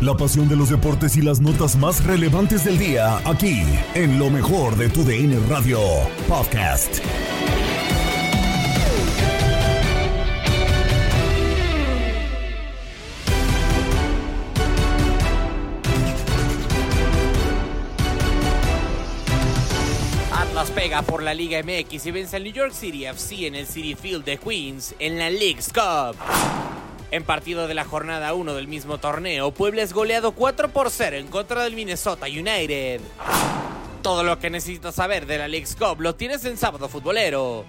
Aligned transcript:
La 0.00 0.14
pasión 0.14 0.48
de 0.48 0.56
los 0.56 0.68
deportes 0.68 1.16
y 1.16 1.22
las 1.22 1.40
notas 1.40 1.76
más 1.76 2.04
relevantes 2.04 2.64
del 2.64 2.78
día, 2.78 3.18
aquí, 3.24 3.62
en 3.94 4.18
lo 4.18 4.28
mejor 4.28 4.76
de 4.76 4.88
tu 4.90 5.02
DN 5.02 5.38
Radio 5.48 5.78
Podcast. 6.28 6.98
Atlas 20.32 20.70
pega 20.72 21.02
por 21.02 21.22
la 21.22 21.32
Liga 21.32 21.62
MX 21.62 22.06
y 22.06 22.10
vence 22.10 22.36
al 22.36 22.44
New 22.44 22.52
York 22.52 22.72
City 22.72 23.06
FC 23.06 23.46
en 23.46 23.54
el 23.54 23.66
City 23.66 23.94
Field 23.94 24.24
de 24.24 24.36
Queens 24.36 24.94
en 24.98 25.18
la 25.18 25.30
League's 25.30 25.72
Cup. 25.72 26.16
En 27.14 27.22
partido 27.22 27.68
de 27.68 27.74
la 27.74 27.84
jornada 27.84 28.34
1 28.34 28.54
del 28.54 28.66
mismo 28.66 28.98
torneo, 28.98 29.52
Puebla 29.52 29.82
es 29.82 29.92
goleado 29.92 30.32
4 30.32 30.70
por 30.70 30.90
0 30.90 31.16
en 31.16 31.28
contra 31.28 31.62
del 31.62 31.76
Minnesota 31.76 32.26
United. 32.26 33.00
Todo 34.02 34.24
lo 34.24 34.40
que 34.40 34.50
necesitas 34.50 34.96
saber 34.96 35.24
de 35.24 35.38
la 35.38 35.46
League's 35.46 35.76
Cup 35.76 36.00
lo 36.00 36.16
tienes 36.16 36.44
en 36.44 36.56
Sábado 36.56 36.88
Futbolero. 36.88 37.66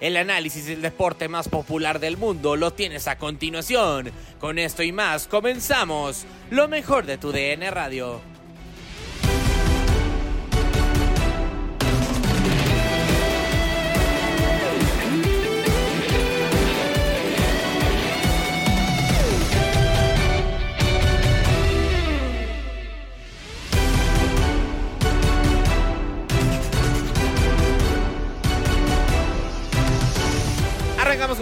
El 0.00 0.16
análisis 0.16 0.64
del 0.64 0.80
deporte 0.80 1.28
más 1.28 1.50
popular 1.50 2.00
del 2.00 2.16
mundo 2.16 2.56
lo 2.56 2.72
tienes 2.72 3.08
a 3.08 3.18
continuación. 3.18 4.10
Con 4.40 4.58
esto 4.58 4.82
y 4.82 4.90
más, 4.90 5.26
comenzamos 5.26 6.24
lo 6.48 6.66
mejor 6.66 7.04
de 7.04 7.18
tu 7.18 7.32
DN 7.32 7.70
Radio. 7.70 8.35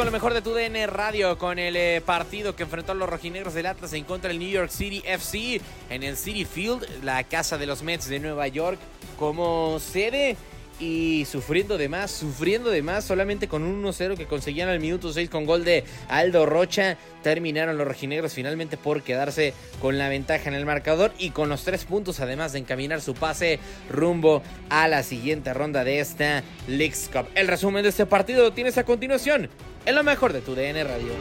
Con 0.05 0.13
lo 0.13 0.19
mejor 0.19 0.35
de 0.35 0.43
tu 0.43 0.53
DN 0.53 0.87
Radio 0.87 1.39
con 1.39 1.59
el 1.59 1.77
eh, 1.77 2.03
partido 2.05 2.55
que 2.55 2.65
enfrentó 2.65 2.93
a 2.93 2.95
los 2.95 3.09
rojinegros 3.09 3.55
del 3.55 3.65
Atlas 3.65 3.95
en 3.95 4.05
contra 4.05 4.29
del 4.29 4.39
New 4.39 4.51
York 4.51 4.69
City 4.69 5.03
FC 5.03 5.63
en 5.89 6.03
el 6.03 6.19
City 6.19 6.45
Field, 6.45 6.87
la 7.03 7.25
casa 7.25 7.57
de 7.57 7.65
los 7.65 7.83
Mets 7.83 8.11
de 8.11 8.21
Nueva 8.21 8.47
York, 8.49 8.79
como 9.19 9.81
sede 9.81 10.37
y 10.79 11.25
sufriendo 11.25 11.79
de 11.79 11.89
más, 11.89 12.11
sufriendo 12.11 12.69
de 12.69 12.83
más, 12.83 13.05
solamente 13.05 13.49
con 13.49 13.63
un 13.63 13.83
1-0 13.83 14.19
que 14.19 14.27
conseguían 14.27 14.69
al 14.69 14.79
minuto 14.79 15.11
6 15.11 15.31
con 15.31 15.47
gol 15.47 15.65
de 15.65 15.85
Aldo 16.09 16.45
Rocha. 16.45 16.99
Terminaron 17.23 17.79
los 17.79 17.87
rojinegros 17.87 18.35
finalmente 18.35 18.77
por 18.77 19.03
quedarse 19.03 19.55
con 19.81 19.97
la 19.97 20.11
ventaja 20.11 20.51
en 20.51 20.55
el 20.55 20.67
marcador 20.67 21.13
y 21.19 21.31
con 21.31 21.49
los 21.49 21.65
tres 21.65 21.87
puntos, 21.87 22.21
además 22.21 22.53
de 22.53 22.59
encaminar 22.59 23.01
su 23.01 23.15
pase 23.15 23.59
rumbo 23.89 24.43
a 24.69 24.87
la 24.87 25.03
siguiente 25.03 25.55
ronda 25.55 25.83
de 25.83 26.01
esta 26.01 26.43
Leagues 26.69 27.09
Cup. 27.11 27.27
El 27.35 27.49
resumen 27.49 27.83
de 27.83 27.89
este 27.89 28.05
partido 28.05 28.43
lo 28.43 28.53
tienes 28.53 28.77
a 28.77 28.85
continuación 28.85 29.49
en 29.87 29.95
lo 29.95 30.03
mejor 30.03 30.33
de 30.33 30.41
tu 30.41 30.55
DN 30.55 30.83
Radio. 30.85 31.13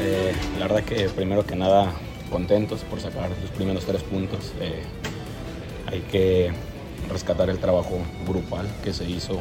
Eh, 0.00 0.32
la 0.58 0.66
verdad 0.66 0.84
que 0.84 1.08
primero 1.08 1.44
que 1.44 1.56
nada 1.56 1.92
contentos 2.30 2.80
por 2.84 3.00
sacar 3.00 3.30
los 3.30 3.50
primeros 3.50 3.84
tres 3.84 4.02
puntos. 4.02 4.52
Eh, 4.60 4.82
hay 5.86 6.00
que 6.00 6.52
rescatar 7.10 7.50
el 7.50 7.58
trabajo 7.58 7.98
grupal 8.26 8.66
que 8.84 8.92
se 8.92 9.08
hizo. 9.08 9.38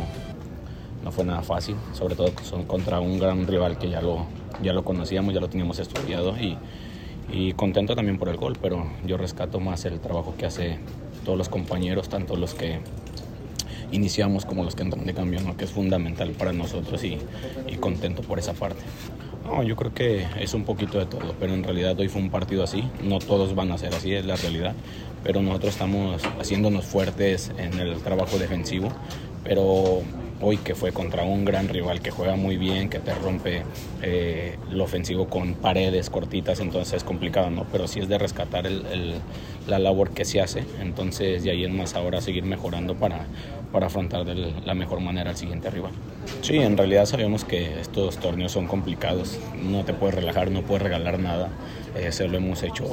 No 1.04 1.12
fue 1.12 1.24
nada 1.24 1.42
fácil, 1.42 1.76
sobre 1.94 2.16
todo 2.16 2.32
son 2.44 2.66
contra 2.66 3.00
un 3.00 3.20
gran 3.20 3.48
rival 3.48 3.78
que 3.78 3.90
ya 3.90 4.02
lo, 4.02 4.26
ya 4.62 4.74
lo 4.74 4.84
conocíamos, 4.84 5.34
ya 5.34 5.40
lo 5.40 5.48
teníamos 5.48 5.80
estudiado 5.80 6.36
y, 6.38 6.58
y 7.32 7.54
contento 7.54 7.96
también 7.96 8.18
por 8.18 8.28
el 8.28 8.38
gol, 8.38 8.58
pero 8.62 8.86
yo 9.06 9.16
rescato 9.18 9.60
más 9.60 9.86
el 9.86 10.00
trabajo 10.02 10.36
que 10.38 10.46
hace 10.46 10.80
todos 11.24 11.38
los 11.38 11.50
compañeros, 11.50 12.10
tanto 12.10 12.36
los 12.36 12.54
que 12.54 12.80
iniciamos 13.92 14.46
como 14.46 14.64
los 14.64 14.76
que 14.76 14.84
entran 14.84 15.06
de 15.06 15.14
cambio, 15.14 15.42
¿no? 15.42 15.58
que 15.58 15.66
es 15.66 15.72
fundamental 15.72 16.32
para 16.32 16.54
nosotros 16.54 17.04
y, 17.04 17.18
y 17.68 17.76
contento 17.78 18.22
por 18.22 18.40
esa 18.40 18.54
parte. 18.54 18.82
No, 19.46 19.64
yo 19.64 19.76
creo 19.76 19.94
que 19.94 20.28
es 20.40 20.54
un 20.54 20.64
poquito 20.64 21.00
de 21.00 21.06
todo, 21.06 21.34
pero 21.40 21.54
en 21.54 21.64
realidad 21.64 22.00
hoy 22.00 22.08
fue 22.08 22.22
un 22.22 22.30
partido 22.30 22.64
así. 22.64 22.84
No 23.02 23.18
todos 23.20 23.56
van 23.56 23.72
a 23.72 23.78
ser 23.78 23.96
así, 23.96 24.14
es 24.14 24.26
la 24.26 24.36
realidad. 24.36 24.76
Pero 25.24 25.42
nosotros 25.42 25.74
estamos 25.74 26.22
haciéndonos 26.40 26.86
fuertes 26.86 27.52
en 27.58 27.80
el 27.80 28.00
trabajo 28.02 28.38
defensivo. 28.38 28.90
Pero 29.44 30.04
hoy 30.42 30.58
que 30.58 30.76
fue 30.76 30.92
contra 30.92 31.24
un 31.24 31.46
gran 31.46 31.68
rival 31.68 32.02
que 32.02 32.12
juega 32.12 32.36
muy 32.36 32.58
bien, 32.58 32.90
que 32.90 33.00
te 33.00 33.14
rompe 33.14 33.64
eh, 34.02 34.58
lo 34.72 34.84
ofensivo 34.84 35.28
con 35.28 35.56
paredes 35.56 36.10
cortitas, 36.10 36.60
entonces 36.60 36.94
es 36.94 37.04
complicado, 37.04 37.50
¿no? 37.50 37.66
Pero 37.72 37.88
sí 37.88 38.00
es 38.00 38.08
de 38.08 38.18
rescatar 38.18 38.66
el, 38.66 38.86
el, 38.86 39.16
la 39.70 39.80
labor 39.80 40.12
que 40.12 40.26
se 40.26 40.42
hace. 40.42 40.64
Entonces 40.82 41.44
de 41.44 41.52
ahí 41.52 41.64
en 41.64 41.76
más 41.76 41.96
ahora 41.96 42.22
seguir 42.22 42.44
mejorando 42.44 42.96
para, 42.96 43.26
para 43.72 43.88
afrontar 43.88 44.26
de 44.26 44.54
la 44.66 44.74
mejor 44.74 45.00
manera 45.00 45.30
al 45.30 45.38
siguiente 45.38 45.70
rival. 45.70 45.92
Sí, 46.42 46.58
en 46.58 46.78
realidad 46.78 47.06
sabemos 47.06 47.44
que 47.46 47.80
estos 47.80 48.18
torneos 48.18 48.52
son 48.52 48.68
complicados, 48.68 49.40
no 49.64 49.84
te 49.84 49.94
puedes 49.94 50.16
relajar, 50.16 50.52
no 50.52 50.62
puedes 50.62 50.84
regalar 50.84 51.20
nada, 51.20 51.50
eh, 51.96 52.12
se 52.12 52.28
lo 52.28 52.38
hemos 52.38 52.64
hecho 52.64 52.86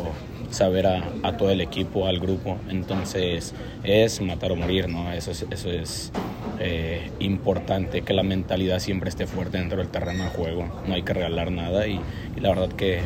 saber 0.51 0.87
a, 0.87 1.05
a, 1.23 1.37
todo 1.37 1.51
el 1.51 1.61
equipo, 1.61 2.07
al 2.07 2.19
grupo, 2.19 2.57
entonces 2.69 3.55
es 3.85 4.21
matar 4.21 4.53
o 4.53 4.57
morir, 4.57 4.89
¿no? 4.89 5.13
Eso 5.13 5.33
es, 5.33 5.45
eso 5.51 5.71
es 5.71 6.13
eh, 6.61 7.11
importante, 7.19 8.03
que 8.03 8.13
la 8.15 8.23
mentalidad 8.23 8.79
siempre 8.79 9.09
esté 9.09 9.27
fuerte 9.27 9.59
dentro 9.59 9.79
del 9.79 9.89
terreno 9.89 10.25
de 10.25 10.31
juego, 10.31 10.69
no 10.87 10.95
hay 10.95 11.03
que 11.03 11.13
regalar 11.13 11.51
nada 11.51 11.87
y, 11.87 12.01
y 12.37 12.41
la 12.41 12.51
verdad 12.51 12.69
que, 12.71 13.01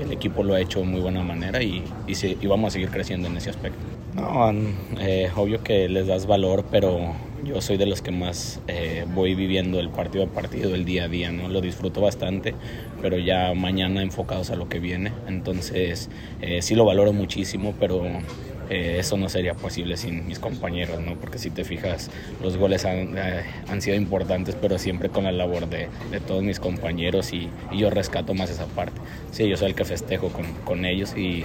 que, 0.00 0.04
el 0.04 0.12
equipo 0.12 0.42
lo 0.42 0.54
ha 0.54 0.60
hecho 0.60 0.80
de 0.80 0.86
muy 0.86 1.00
buena 1.00 1.22
manera 1.22 1.62
y, 1.62 1.82
y, 2.06 2.14
se, 2.14 2.36
y 2.40 2.46
vamos 2.46 2.68
a 2.68 2.70
seguir 2.72 2.90
creciendo 2.90 3.28
en 3.28 3.36
ese 3.36 3.50
aspecto. 3.50 3.78
No, 4.14 4.52
eh, 5.00 5.30
obvio 5.36 5.62
que 5.62 5.88
les 5.88 6.06
das 6.06 6.26
valor, 6.26 6.64
pero 6.70 7.14
yo 7.44 7.60
soy 7.60 7.76
de 7.76 7.86
los 7.86 8.02
que 8.02 8.10
más 8.10 8.60
eh, 8.66 9.06
voy 9.14 9.34
viviendo 9.34 9.78
el 9.78 9.88
partido 9.88 10.24
a 10.24 10.26
partido, 10.26 10.74
el 10.74 10.84
día 10.84 11.04
a 11.04 11.08
día, 11.08 11.30
¿no? 11.30 11.48
Lo 11.48 11.60
disfruto 11.60 12.00
bastante, 12.00 12.54
pero 13.00 13.18
ya 13.18 13.54
mañana 13.54 14.02
enfocados 14.02 14.50
a 14.50 14.56
lo 14.56 14.68
que 14.68 14.80
viene. 14.80 15.12
Entonces, 15.28 16.10
eh, 16.42 16.60
sí 16.60 16.74
lo 16.74 16.84
valoro 16.84 17.12
muchísimo, 17.12 17.74
pero 17.78 18.02
eh, 18.70 18.96
eso 18.98 19.16
no 19.16 19.28
sería 19.28 19.54
posible 19.54 19.96
sin 19.96 20.26
mis 20.26 20.38
compañeros, 20.38 21.00
¿no? 21.00 21.16
Porque 21.16 21.38
si 21.38 21.50
te 21.50 21.64
fijas, 21.64 22.10
los 22.42 22.56
goles 22.56 22.84
han, 22.86 23.16
han 23.18 23.82
sido 23.82 23.96
importantes, 23.96 24.56
pero 24.60 24.78
siempre 24.78 25.10
con 25.10 25.24
la 25.24 25.32
labor 25.32 25.68
de, 25.68 25.88
de 26.10 26.20
todos 26.20 26.42
mis 26.42 26.60
compañeros 26.60 27.32
y, 27.32 27.50
y, 27.70 27.78
yo 27.78 27.90
rescato 27.90 28.32
más 28.32 28.50
esa 28.50 28.66
parte. 28.66 29.00
Sí, 29.32 29.48
yo 29.48 29.56
soy 29.56 29.68
el 29.68 29.74
que 29.74 29.84
festejo 29.84 30.28
con, 30.28 30.44
con 30.64 30.84
ellos 30.84 31.16
y 31.16 31.44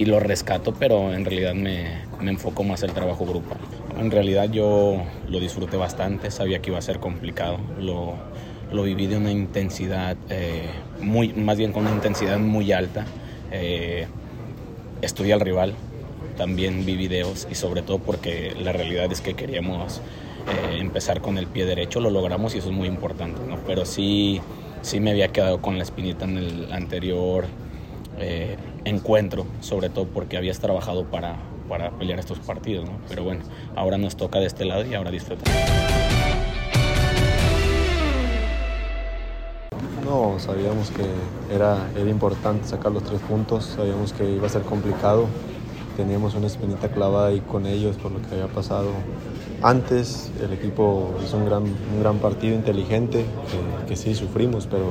y 0.00 0.06
lo 0.06 0.18
rescato, 0.18 0.72
pero 0.72 1.12
en 1.12 1.26
realidad 1.26 1.54
me, 1.54 1.84
me 2.20 2.30
enfoco 2.30 2.64
más 2.64 2.82
el 2.82 2.92
trabajo 2.92 3.26
grupal. 3.26 3.58
En 3.98 4.10
realidad 4.10 4.50
yo 4.50 5.02
lo 5.28 5.40
disfruté 5.40 5.76
bastante, 5.76 6.30
sabía 6.30 6.60
que 6.60 6.70
iba 6.70 6.78
a 6.78 6.82
ser 6.82 7.00
complicado, 7.00 7.58
lo, 7.78 8.14
lo 8.72 8.82
viví 8.84 9.06
de 9.06 9.18
una 9.18 9.30
intensidad, 9.30 10.16
eh, 10.30 10.70
muy, 11.02 11.34
más 11.34 11.58
bien 11.58 11.72
con 11.72 11.86
una 11.86 11.94
intensidad 11.94 12.38
muy 12.38 12.72
alta. 12.72 13.04
Eh, 13.52 14.06
estudié 15.02 15.34
al 15.34 15.40
rival, 15.40 15.74
también 16.36 16.84
vi 16.84 16.96
videos 16.96 17.46
y 17.50 17.54
sobre 17.54 17.82
todo 17.82 17.98
porque 17.98 18.54
la 18.58 18.72
realidad 18.72 19.10
es 19.12 19.20
que 19.20 19.34
queríamos 19.34 20.00
eh, 20.48 20.78
empezar 20.78 21.20
con 21.20 21.38
el 21.38 21.46
pie 21.46 21.66
derecho, 21.66 22.00
lo 22.00 22.10
logramos 22.10 22.54
y 22.54 22.58
eso 22.58 22.70
es 22.70 22.74
muy 22.74 22.88
importante, 22.88 23.40
¿no? 23.46 23.58
pero 23.66 23.84
sí, 23.84 24.40
sí 24.82 25.00
me 25.00 25.10
había 25.10 25.28
quedado 25.28 25.60
con 25.60 25.76
la 25.76 25.84
espinita 25.84 26.24
en 26.24 26.38
el 26.38 26.72
anterior 26.72 27.44
eh, 28.18 28.56
encuentro, 28.84 29.46
sobre 29.60 29.88
todo 29.88 30.06
porque 30.06 30.36
habías 30.36 30.58
trabajado 30.58 31.04
para, 31.04 31.36
para 31.68 31.90
pelear 31.90 32.18
estos 32.18 32.38
partidos, 32.38 32.86
¿no? 32.86 32.98
Pero 33.08 33.24
bueno, 33.24 33.42
ahora 33.76 33.96
nos 33.96 34.16
toca 34.16 34.38
de 34.40 34.46
este 34.46 34.64
lado 34.64 34.84
y 34.84 34.94
ahora 34.94 35.10
disfrutar. 35.10 35.48
No, 40.04 40.38
sabíamos 40.38 40.90
que 40.90 41.04
era, 41.54 41.88
era 41.96 42.10
importante 42.10 42.66
sacar 42.66 42.90
los 42.92 43.04
tres 43.04 43.20
puntos, 43.20 43.64
sabíamos 43.76 44.12
que 44.12 44.28
iba 44.28 44.46
a 44.46 44.50
ser 44.50 44.62
complicado, 44.62 45.26
teníamos 45.96 46.34
una 46.34 46.46
espinita 46.46 46.88
clavada 46.88 47.28
ahí 47.28 47.40
con 47.40 47.66
ellos 47.66 47.96
por 47.96 48.12
lo 48.12 48.20
que 48.22 48.34
había 48.34 48.48
pasado. 48.48 48.90
Antes, 49.62 50.30
el 50.42 50.52
equipo 50.52 51.14
hizo 51.24 51.36
un 51.36 51.44
gran, 51.44 51.64
un 51.64 52.00
gran 52.00 52.18
partido 52.18 52.54
inteligente, 52.54 53.24
que, 53.86 53.96
sí 53.96 54.14
sufrimos, 54.14 54.66
pero, 54.66 54.86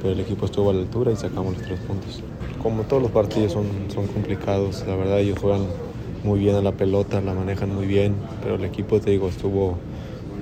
pero 0.00 0.14
el 0.14 0.20
equipo 0.20 0.46
estuvo 0.46 0.70
a 0.70 0.72
la 0.72 0.80
altura 0.80 1.12
y 1.12 1.16
sacamos 1.16 1.54
los 1.54 1.62
tres 1.62 1.78
puntos. 1.80 2.20
Como 2.62 2.82
todos 2.82 3.02
los 3.02 3.12
partidos 3.12 3.52
son, 3.52 3.66
son 3.88 4.06
complicados, 4.06 4.84
la 4.86 4.96
verdad 4.96 5.20
ellos 5.20 5.38
juegan 5.38 5.66
muy 6.24 6.40
bien 6.40 6.56
a 6.56 6.62
la 6.62 6.72
pelota, 6.72 7.20
la 7.20 7.34
manejan 7.34 7.74
muy 7.74 7.86
bien, 7.86 8.14
pero 8.42 8.56
el 8.56 8.64
equipo, 8.64 8.98
te 8.98 9.10
digo, 9.10 9.28
estuvo, 9.28 9.76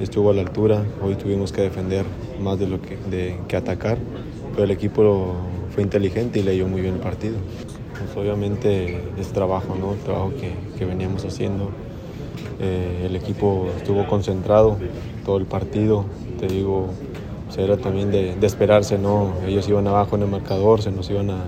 estuvo 0.01 0.31
a 0.31 0.35
la 0.35 0.43
altura, 0.43 0.85
hoy 1.03 1.17
tuvimos 1.17 1.53
que 1.53 1.63
defender 1.63 2.07
más 2.41 2.59
de 2.59 2.69
lo 2.69 2.81
que, 2.81 2.97
de, 3.11 3.37
que 3.49 3.57
atacar, 3.57 3.99
pero 4.53 4.65
el 4.65 4.71
equipo 4.71 5.35
fue 5.75 5.83
inteligente 5.83 6.39
y 6.39 6.43
leyó 6.43 6.69
muy 6.69 6.81
bien 6.81 6.95
el 6.95 7.01
partido. 7.01 7.37
Pues 8.05 8.17
obviamente 8.17 9.01
es 9.19 9.29
trabajo, 9.33 9.75
¿no? 9.75 9.93
el 9.93 9.99
trabajo 10.01 10.31
que, 10.31 10.53
que 10.79 10.85
veníamos 10.85 11.25
haciendo. 11.25 11.71
Eh, 12.61 13.07
el 13.07 13.17
equipo 13.17 13.69
estuvo 13.77 14.07
concentrado 14.07 14.77
todo 15.25 15.37
el 15.39 15.47
partido, 15.47 16.05
te 16.39 16.47
digo, 16.47 16.91
pues 17.47 17.59
era 17.59 17.77
también 17.77 18.11
de, 18.11 18.37
de 18.37 18.47
esperarse, 18.47 18.99
¿no? 18.99 19.33
Ellos 19.47 19.69
iban 19.69 19.87
abajo 19.87 20.17
en 20.17 20.23
el 20.23 20.29
marcador, 20.29 20.83
se 20.83 20.91
nos 20.91 21.09
iban 21.11 21.31
a, 21.31 21.45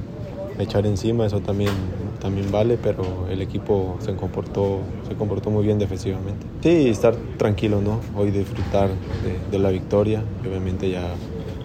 echar 0.58 0.86
encima, 0.86 1.26
eso 1.26 1.40
también, 1.40 1.72
también 2.20 2.52
vale, 2.52 2.78
pero 2.80 3.02
el 3.28 3.42
equipo 3.42 3.96
se 3.98 4.14
comportó, 4.14 4.78
se 5.08 5.16
comportó 5.16 5.50
muy 5.50 5.64
bien 5.64 5.80
defensivamente. 5.80 6.46
Sí, 6.62 6.88
estar 6.88 7.16
tranquilo, 7.38 7.80
¿no? 7.80 8.00
Hoy 8.16 8.30
disfrutar 8.30 8.88
de, 8.88 9.50
de 9.50 9.58
la 9.58 9.70
victoria 9.70 10.22
obviamente 10.46 10.90
ya 10.90 11.08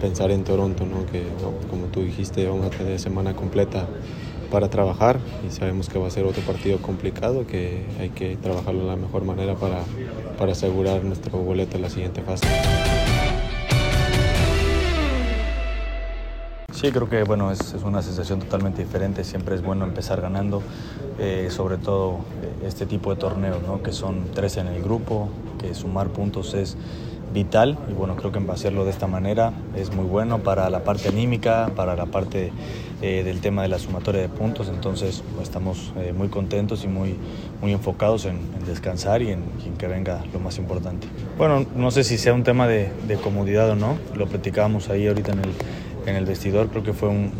pensar 0.00 0.30
en 0.30 0.42
Toronto, 0.42 0.84
¿no? 0.86 1.06
Que 1.06 1.22
como 1.68 1.86
tú 1.86 2.02
dijiste, 2.02 2.48
vamos 2.48 2.66
a 2.66 2.70
tener 2.70 2.98
semana 2.98 3.34
completa 3.34 3.86
para 4.50 4.68
trabajar 4.68 5.18
y 5.46 5.52
sabemos 5.52 5.88
que 5.88 5.98
va 5.98 6.08
a 6.08 6.10
ser 6.10 6.24
otro 6.24 6.42
partido 6.42 6.78
complicado, 6.78 7.46
que 7.46 7.84
hay 7.98 8.10
que 8.10 8.36
trabajarlo 8.36 8.80
de 8.80 8.86
la 8.88 8.96
mejor 8.96 9.24
manera 9.24 9.54
para, 9.54 9.80
para 10.38 10.52
asegurar 10.52 11.04
nuestro 11.04 11.38
boleto 11.38 11.76
en 11.76 11.82
la 11.82 11.90
siguiente 11.90 12.22
fase. 12.22 12.46
Sí, 16.80 16.90
creo 16.92 17.10
que 17.10 17.24
bueno, 17.24 17.52
es, 17.52 17.74
una 17.84 18.00
sensación 18.00 18.40
totalmente 18.40 18.82
diferente. 18.82 19.22
Siempre 19.22 19.54
es 19.54 19.62
bueno 19.62 19.84
empezar 19.84 20.22
ganando, 20.22 20.62
eh, 21.18 21.48
sobre 21.50 21.76
todo 21.76 22.20
este 22.66 22.86
tipo 22.86 23.10
de 23.10 23.20
torneos, 23.20 23.62
¿no? 23.62 23.82
que 23.82 23.92
son 23.92 24.28
tres 24.34 24.56
en 24.56 24.66
el 24.66 24.82
grupo, 24.82 25.28
que 25.58 25.74
sumar 25.74 26.08
puntos 26.08 26.54
es 26.54 26.78
vital 27.34 27.78
y 27.88 27.92
bueno, 27.92 28.16
creo 28.16 28.32
que 28.32 28.40
hacerlo 28.50 28.84
de 28.84 28.90
esta 28.90 29.06
manera 29.06 29.52
es 29.76 29.94
muy 29.94 30.04
bueno 30.04 30.38
para 30.38 30.70
la 30.70 30.82
parte 30.82 31.08
anímica, 31.08 31.70
para 31.76 31.94
la 31.96 32.06
parte 32.06 32.50
eh, 33.02 33.22
del 33.24 33.40
tema 33.40 33.62
de 33.62 33.68
la 33.68 33.78
sumatoria 33.78 34.20
de 34.20 34.28
puntos, 34.28 34.68
entonces 34.68 35.22
pues, 35.34 35.48
estamos 35.48 35.92
eh, 35.96 36.12
muy 36.12 36.28
contentos 36.28 36.84
y 36.84 36.88
muy, 36.88 37.16
muy 37.60 37.72
enfocados 37.72 38.26
en, 38.26 38.38
descansar 38.66 39.22
y 39.22 39.30
en, 39.30 39.42
que 39.78 39.86
venga 39.86 40.22
lo 40.32 40.40
más 40.40 40.58
importante. 40.58 41.06
Bueno, 41.38 41.64
no 41.74 41.90
sé 41.90 42.04
si 42.04 42.18
sea 42.18 42.34
un 42.34 42.42
tema 42.42 42.68
de, 42.68 42.90
comodidad 43.22 43.70
o 43.70 43.76
no, 43.76 43.96
lo 44.14 44.26
platicábamos 44.26 44.90
ahí 44.90 45.06
ahorita 45.06 45.32
en 45.32 45.38
el 45.40 45.50
en 46.06 46.16
el 46.16 46.24
vestidor. 46.24 46.68
Creo 46.68 46.82
que 46.82 46.94
fue 46.94 47.10
un, 47.10 47.30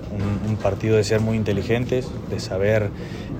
un 0.46 0.56
partido 0.56 0.96
de 0.96 1.02
ser 1.02 1.20
muy 1.20 1.36
inteligentes, 1.36 2.08
de 2.30 2.40
saber, 2.40 2.90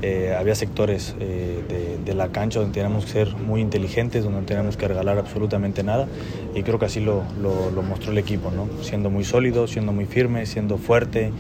eh, 0.02 0.34
había 0.38 0.54
sectores 0.54 1.14
eh, 1.20 1.62
de, 1.68 1.98
de, 1.98 2.14
la 2.14 2.28
cancha 2.28 2.60
donde 2.60 2.72
teníamos 2.72 3.04
que 3.04 3.12
ser 3.12 3.36
muy 3.36 3.60
inteligentes, 3.60 4.24
donde 4.24 4.40
no 4.40 4.46
teníamos 4.46 4.76
que 4.76 4.88
regalar 4.88 5.18
absolutamente 5.18 5.82
nada 5.82 6.08
y 6.54 6.62
creo 6.62 6.78
que 6.78 6.86
así 6.86 7.00
lo, 7.00 7.22
lo, 7.40 7.70
lo 7.70 7.82
mostró 7.82 8.12
el 8.12 8.18
equipo, 8.18 8.50
¿no? 8.50 8.68
siendo 8.82 9.10
muy 9.10 9.24
sólido, 9.24 9.66
siendo 9.66 9.92
muy 9.92 10.06
firme, 10.06 10.46
siendo 10.46 10.78
fuerte, 10.78 11.32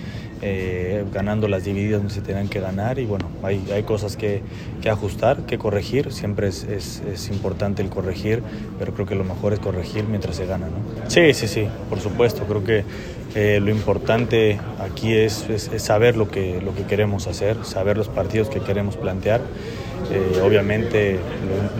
eh, 0.42 1.04
ganando 1.12 1.48
las 1.48 1.64
divididas 1.64 2.00
donde 2.00 2.14
se 2.14 2.22
tenían 2.22 2.48
que 2.48 2.60
ganar 2.60 2.98
y 2.98 3.04
bueno, 3.04 3.26
hay, 3.42 3.62
hay 3.74 3.82
cosas 3.82 4.16
que, 4.16 4.42
que, 4.80 4.88
ajustar, 4.88 5.44
que 5.44 5.58
corregir, 5.58 6.12
siempre 6.12 6.48
es, 6.48 6.64
es, 6.64 7.02
es, 7.10 7.28
importante 7.28 7.82
el 7.82 7.90
corregir, 7.90 8.42
pero 8.78 8.94
creo 8.94 9.06
que 9.06 9.14
lo 9.14 9.24
mejor 9.24 9.52
es 9.52 9.58
corregir 9.58 10.04
mientras 10.04 10.36
se 10.36 10.46
gana. 10.46 10.66
¿no? 10.66 11.10
Sí, 11.10 11.34
sí, 11.34 11.46
sí, 11.46 11.68
por 11.90 12.00
supuesto, 12.00 12.44
creo 12.44 12.64
que 12.64 12.84
eh, 13.34 13.60
lo 13.62 13.70
importante 13.70 14.60
aquí 14.80 15.14
es, 15.14 15.46
saber 15.78 16.16
lo 16.16 16.28
que, 16.28 16.60
lo 16.60 16.74
que 16.74 16.84
queremos 16.84 17.26
hacer, 17.26 17.64
saber 17.64 17.96
los 17.96 18.08
partidos 18.08 18.48
que 18.48 18.60
queremos 18.60 18.96
plantear. 18.96 19.40
Eh, 20.12 20.40
obviamente 20.42 21.20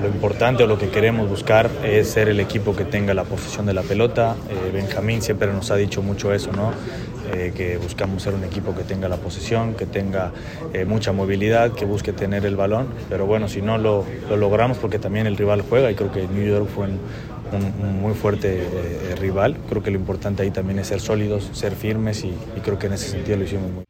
lo, 0.00 0.06
importante 0.06 0.62
o 0.62 0.66
lo 0.68 0.78
que 0.78 0.88
queremos 0.88 1.28
buscar 1.28 1.68
es 1.82 2.10
ser 2.10 2.28
el 2.28 2.38
equipo 2.38 2.76
que 2.76 2.84
tenga 2.84 3.12
la 3.12 3.24
posición 3.24 3.66
de 3.66 3.74
la 3.74 3.82
pelota. 3.82 4.36
Eh, 4.48 4.70
Benjamín 4.72 5.20
siempre 5.20 5.52
nos 5.52 5.70
ha 5.72 5.76
dicho 5.76 6.00
mucho 6.00 6.32
eso, 6.32 6.52
¿no? 6.52 6.72
Eh, 7.32 7.52
que 7.56 7.76
buscamos 7.78 8.22
ser 8.22 8.34
un 8.34 8.44
equipo 8.44 8.74
que 8.74 8.84
tenga 8.84 9.08
la 9.08 9.16
posesión, 9.16 9.74
que 9.74 9.86
tenga 9.86 10.32
mucha 10.86 11.12
movilidad, 11.12 11.72
que 11.72 11.84
busque 11.84 12.12
tener 12.12 12.44
el 12.44 12.56
balón, 12.56 12.88
pero 13.08 13.26
bueno, 13.26 13.48
si 13.48 13.62
no 13.62 13.78
lo, 13.78 14.04
lo, 14.28 14.36
logramos 14.36 14.78
porque 14.78 14.98
también 14.98 15.26
el 15.26 15.36
rival 15.36 15.62
juega 15.68 15.90
y 15.90 15.94
creo 15.94 16.12
que 16.12 16.26
New 16.26 16.46
York 16.46 16.68
fue 16.72 16.86
un, 16.86 17.00
un, 17.52 17.64
un 17.86 18.00
muy 18.00 18.14
fuerte 18.14 18.62
eh, 18.62 19.16
rival, 19.16 19.56
creo 19.68 19.82
que 19.82 19.90
lo 19.90 19.98
importante 19.98 20.42
ahí 20.42 20.50
también 20.50 20.78
es 20.78 20.88
ser 20.88 21.00
sólidos, 21.00 21.50
ser 21.52 21.74
firmes 21.74 22.24
y, 22.24 22.28
y 22.28 22.60
creo 22.62 22.78
que 22.78 22.86
en 22.86 22.94
ese 22.94 23.08
sentido 23.08 23.36
lo 23.36 23.44
hicimos 23.44 23.70
muy 23.70 23.84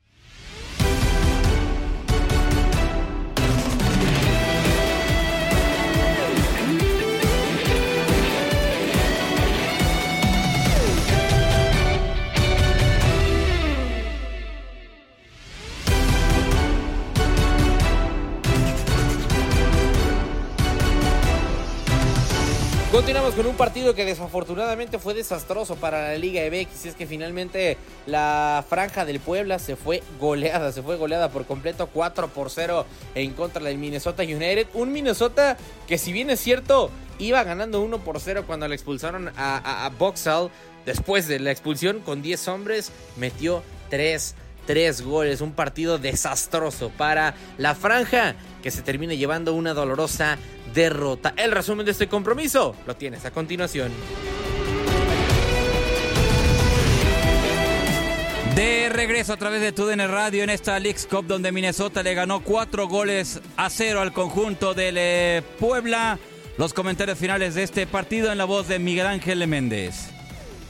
Continuamos 23.01 23.35
con 23.35 23.47
un 23.47 23.57
partido 23.57 23.95
que 23.95 24.05
desafortunadamente 24.05 24.99
fue 24.99 25.15
desastroso 25.15 25.75
para 25.77 26.09
la 26.09 26.19
Liga 26.19 26.43
MX. 26.43 26.85
Es 26.85 26.95
que 26.95 27.07
finalmente 27.07 27.79
la 28.05 28.63
franja 28.69 29.07
del 29.07 29.21
Puebla 29.21 29.59
se 29.59 29.75
fue 29.75 30.03
goleada, 30.21 30.71
se 30.71 30.83
fue 30.83 30.97
goleada 30.97 31.31
por 31.31 31.47
completo 31.47 31.87
4 31.87 32.29
por 32.29 32.51
0 32.51 32.85
en 33.15 33.33
contra 33.33 33.65
del 33.65 33.79
Minnesota 33.79 34.23
United. 34.23 34.67
Un 34.75 34.93
Minnesota 34.93 35.57
que 35.89 35.97
si 35.97 36.13
bien 36.13 36.29
es 36.29 36.41
cierto 36.41 36.91
iba 37.19 37.43
ganando 37.43 37.81
1 37.81 38.05
por 38.05 38.21
0 38.21 38.45
cuando 38.47 38.69
le 38.69 38.75
expulsaron 38.75 39.29
a, 39.29 39.57
a, 39.57 39.87
a. 39.87 40.51
Después 40.85 41.27
de 41.27 41.41
la 41.41 41.53
expulsión 41.53 42.01
con 42.01 42.21
10 42.21 42.49
hombres 42.49 42.93
metió 43.17 43.63
3 43.89 44.35
tres 44.71 45.03
goles, 45.03 45.41
un 45.41 45.51
partido 45.51 45.99
desastroso 45.99 46.91
para 46.91 47.35
la 47.59 47.75
franja 47.75 48.37
que 48.63 48.71
se 48.71 48.83
termina 48.83 49.15
llevando 49.15 49.53
una 49.53 49.75
dolorosa 49.75 50.39
derrota. 50.73 51.35
El 51.37 51.51
resumen 51.51 51.85
de 51.85 51.91
este 51.91 52.07
compromiso 52.07 52.77
lo 52.87 52.95
tienes 52.95 53.25
a 53.25 53.33
continuación. 53.33 53.91
De 58.55 58.89
regreso 58.91 59.33
a 59.33 59.37
través 59.37 59.61
de 59.61 59.73
TUDN 59.73 60.09
Radio 60.09 60.45
en 60.45 60.51
esta 60.51 60.79
Leagues 60.79 61.09
Cup 61.11 61.27
donde 61.27 61.51
Minnesota 61.51 62.05
le 62.05 62.15
ganó 62.15 62.39
cuatro 62.39 62.87
goles 62.87 63.41
a 63.57 63.71
cero 63.71 64.01
al 64.01 64.13
conjunto 64.13 64.73
del 64.73 64.95
eh, 64.99 65.43
Puebla. 65.59 66.17
Los 66.59 66.75
comentarios 66.75 67.19
finales 67.19 67.57
de 67.57 67.65
este 67.65 67.89
partido 67.89 68.31
en 68.31 68.39
la 68.39 68.45
voz 68.45 68.69
de 68.69 68.79
Miguel 68.79 69.09
Ángel 69.09 69.45
Méndez. 69.49 70.20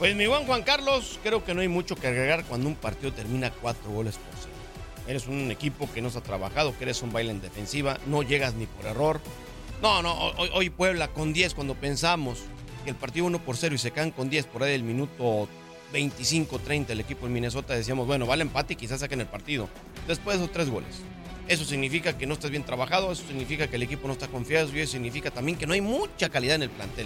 Pues 0.01 0.15
mi 0.15 0.25
buen 0.25 0.47
Juan 0.47 0.63
Carlos, 0.63 1.19
creo 1.21 1.45
que 1.45 1.53
no 1.53 1.61
hay 1.61 1.67
mucho 1.67 1.95
que 1.95 2.07
agregar 2.07 2.43
cuando 2.45 2.67
un 2.67 2.73
partido 2.73 3.13
termina 3.13 3.51
cuatro 3.51 3.91
goles 3.91 4.15
por 4.15 4.33
cero. 4.41 4.55
Eres 5.07 5.27
un 5.27 5.51
equipo 5.51 5.87
que 5.93 6.01
no 6.01 6.09
se 6.09 6.17
ha 6.17 6.23
trabajado, 6.23 6.75
que 6.75 6.85
eres 6.85 7.03
un 7.03 7.13
baile 7.13 7.29
en 7.29 7.39
defensiva, 7.39 7.99
no 8.07 8.23
llegas 8.23 8.55
ni 8.55 8.65
por 8.65 8.87
error. 8.87 9.21
No, 9.79 10.01
no, 10.01 10.31
hoy, 10.55 10.71
Puebla 10.71 11.09
con 11.09 11.33
10 11.33 11.53
cuando 11.53 11.75
pensamos 11.75 12.39
que 12.83 12.89
el 12.89 12.95
partido 12.95 13.27
1 13.27 13.45
por 13.45 13.57
0 13.57 13.75
y 13.75 13.77
se 13.77 13.91
caen 13.91 14.09
con 14.09 14.31
10 14.31 14.47
por 14.47 14.63
ahí 14.63 14.71
del 14.71 14.81
minuto 14.81 15.47
25-30 15.93 16.89
el 16.89 17.01
equipo 17.01 17.27
en 17.27 17.33
Minnesota, 17.33 17.75
decíamos, 17.75 18.07
bueno, 18.07 18.25
vale 18.25 18.41
empate 18.41 18.73
y 18.73 18.77
quizás 18.77 19.01
saquen 19.01 19.21
el 19.21 19.27
partido. 19.27 19.69
Después 20.07 20.39
de 20.39 20.45
esos 20.45 20.51
tres 20.51 20.71
goles. 20.71 21.01
Eso 21.47 21.63
significa 21.63 22.17
que 22.17 22.25
no 22.25 22.33
estás 22.33 22.49
bien 22.49 22.63
trabajado, 22.63 23.11
eso 23.11 23.23
significa 23.27 23.67
que 23.67 23.75
el 23.75 23.83
equipo 23.83 24.07
no 24.07 24.13
está 24.13 24.27
confiado 24.29 24.67
eso 24.67 24.93
significa 24.93 25.29
también 25.29 25.59
que 25.59 25.67
no 25.67 25.73
hay 25.73 25.81
mucha 25.81 26.29
calidad 26.29 26.55
en 26.55 26.63
el 26.63 26.71
plantel. 26.71 27.05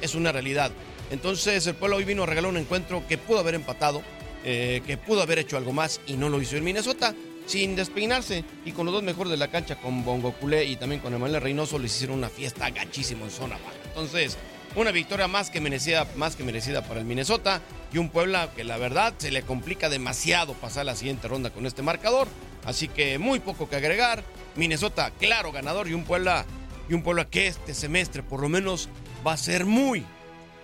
Es 0.00 0.14
una 0.14 0.32
realidad. 0.32 0.70
Entonces 1.10 1.66
el 1.66 1.74
pueblo 1.74 1.96
hoy 1.96 2.04
vino 2.04 2.24
a 2.24 2.26
regalar 2.26 2.50
un 2.50 2.56
encuentro 2.56 3.02
que 3.08 3.18
pudo 3.18 3.38
haber 3.38 3.54
empatado, 3.54 4.02
eh, 4.44 4.82
que 4.86 4.96
pudo 4.96 5.22
haber 5.22 5.38
hecho 5.38 5.56
algo 5.56 5.72
más 5.72 6.00
y 6.06 6.14
no 6.14 6.28
lo 6.28 6.40
hizo 6.40 6.56
en 6.56 6.64
Minnesota, 6.64 7.14
sin 7.46 7.76
despeinarse. 7.76 8.44
Y 8.64 8.72
con 8.72 8.86
los 8.86 8.94
dos 8.94 9.02
mejores 9.02 9.30
de 9.30 9.36
la 9.36 9.48
cancha, 9.48 9.76
con 9.76 10.04
Bongo 10.04 10.32
Culé 10.32 10.64
y 10.64 10.76
también 10.76 11.00
con 11.00 11.14
Emanuel 11.14 11.40
Reynoso, 11.40 11.78
les 11.78 11.94
hicieron 11.94 12.18
una 12.18 12.28
fiesta 12.28 12.70
gachísimo 12.70 13.24
en 13.24 13.30
zona 13.30 13.56
baja. 13.56 13.76
Entonces, 13.88 14.36
una 14.74 14.90
victoria 14.90 15.26
más 15.26 15.48
que 15.48 15.60
merecida, 15.60 16.06
más 16.16 16.36
que 16.36 16.44
merecida 16.44 16.82
para 16.82 17.00
el 17.00 17.06
Minnesota 17.06 17.62
y 17.92 17.98
un 17.98 18.10
Puebla 18.10 18.50
que 18.54 18.62
la 18.62 18.76
verdad 18.76 19.14
se 19.16 19.30
le 19.30 19.42
complica 19.42 19.88
demasiado 19.88 20.52
pasar 20.54 20.84
la 20.84 20.94
siguiente 20.94 21.28
ronda 21.28 21.50
con 21.50 21.64
este 21.64 21.82
marcador. 21.82 22.28
Así 22.64 22.88
que 22.88 23.18
muy 23.18 23.40
poco 23.40 23.68
que 23.68 23.76
agregar. 23.76 24.22
Minnesota, 24.54 25.12
claro, 25.18 25.52
ganador 25.52 25.88
y 25.88 25.94
un 25.94 26.04
Puebla 26.04 26.44
y 26.88 26.94
un 26.94 27.02
Puebla 27.02 27.24
que 27.24 27.46
este 27.46 27.74
semestre 27.74 28.22
por 28.22 28.40
lo 28.40 28.48
menos 28.48 28.88
va 29.26 29.32
a 29.32 29.36
ser 29.36 29.64
muy, 29.64 30.04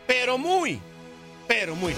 pero 0.06 0.38
muy, 0.38 0.78
pero 1.48 1.74
muy. 1.74 1.94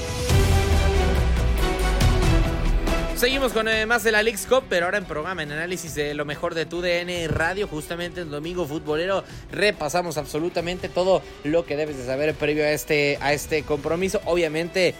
Seguimos 3.16 3.52
con 3.52 3.68
eh, 3.68 3.86
más 3.86 4.02
de 4.02 4.10
la 4.12 4.22
League's 4.22 4.46
Cup, 4.46 4.64
pero 4.68 4.86
ahora 4.86 4.98
en 4.98 5.04
programa, 5.04 5.42
en 5.42 5.52
análisis 5.52 5.94
de 5.94 6.14
lo 6.14 6.24
mejor 6.24 6.54
de 6.54 6.66
tu 6.66 6.80
DN 6.80 7.28
Radio, 7.28 7.68
justamente 7.68 8.22
el 8.22 8.30
domingo 8.30 8.66
futbolero, 8.66 9.24
repasamos 9.52 10.16
absolutamente 10.16 10.88
todo 10.88 11.22
lo 11.44 11.64
que 11.64 11.76
debes 11.76 11.96
de 11.96 12.06
saber 12.06 12.34
previo 12.34 12.64
a 12.64 12.70
este, 12.70 13.18
a 13.20 13.32
este 13.32 13.62
compromiso. 13.62 14.20
Obviamente, 14.24 14.94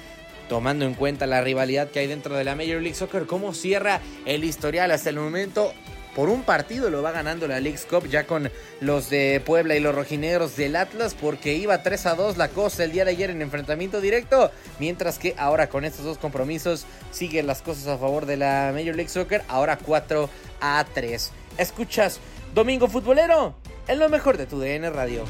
tomando 0.49 0.85
en 0.85 0.95
cuenta 0.95 1.27
la 1.27 1.41
rivalidad 1.41 1.91
que 1.91 1.99
hay 1.99 2.07
dentro 2.07 2.37
de 2.37 2.45
la 2.45 2.55
Major 2.55 2.81
League 2.81 2.95
Soccer, 2.95 3.27
cómo 3.27 3.53
cierra 3.53 4.01
el 4.27 4.45
historial 4.45 4.91
hasta 4.91 5.11
el 5.11 5.17
momento 5.17 5.73
por 6.15 6.29
un 6.29 6.43
partido 6.43 6.91
lo 6.91 7.03
va 7.03 7.13
ganando 7.13 7.49
la 7.49 7.61
League's 7.61 7.87
Cup 7.87 8.09
ya 8.09 8.27
con 8.27 8.51
los 8.81 9.11
de 9.11 9.43
Puebla 9.45 9.75
y 9.77 9.81
los 9.81 9.95
rojinegros 9.95 10.57
del 10.57 10.77
Atlas 10.77 11.17
porque 11.21 11.55
iba 11.55 11.83
3 11.83 12.07
a 12.07 12.15
2 12.15 12.37
la 12.37 12.49
cosa 12.49 12.85
el 12.85 12.93
día 12.93 13.05
de 13.05 13.13
ayer 13.13 13.31
en 13.31 13.43
enfrentamiento 13.43 14.01
directo, 14.01 14.51
mientras 14.79 15.19
que 15.19 15.35
ahora 15.37 15.69
con 15.69 15.85
estos 15.85 16.05
dos 16.05 16.19
compromisos 16.19 16.87
siguen 17.11 17.47
las 17.47 17.63
cosas 17.63 17.87
a 17.89 17.99
favor 17.99 18.27
de 18.27 18.37
la 18.37 18.71
Major 18.73 18.95
League 18.95 19.11
Soccer, 19.11 19.43
ahora 19.49 19.79
4 19.79 20.31
a 20.61 20.85
3. 20.95 21.31
Escuchas 21.59 22.21
Domingo 22.55 22.89
Futbolero 22.89 23.55
en 23.89 23.99
lo 23.99 24.09
mejor 24.09 24.37
de 24.37 24.47
tu 24.47 24.59
DN 24.59 24.91
Radio. 24.91 25.25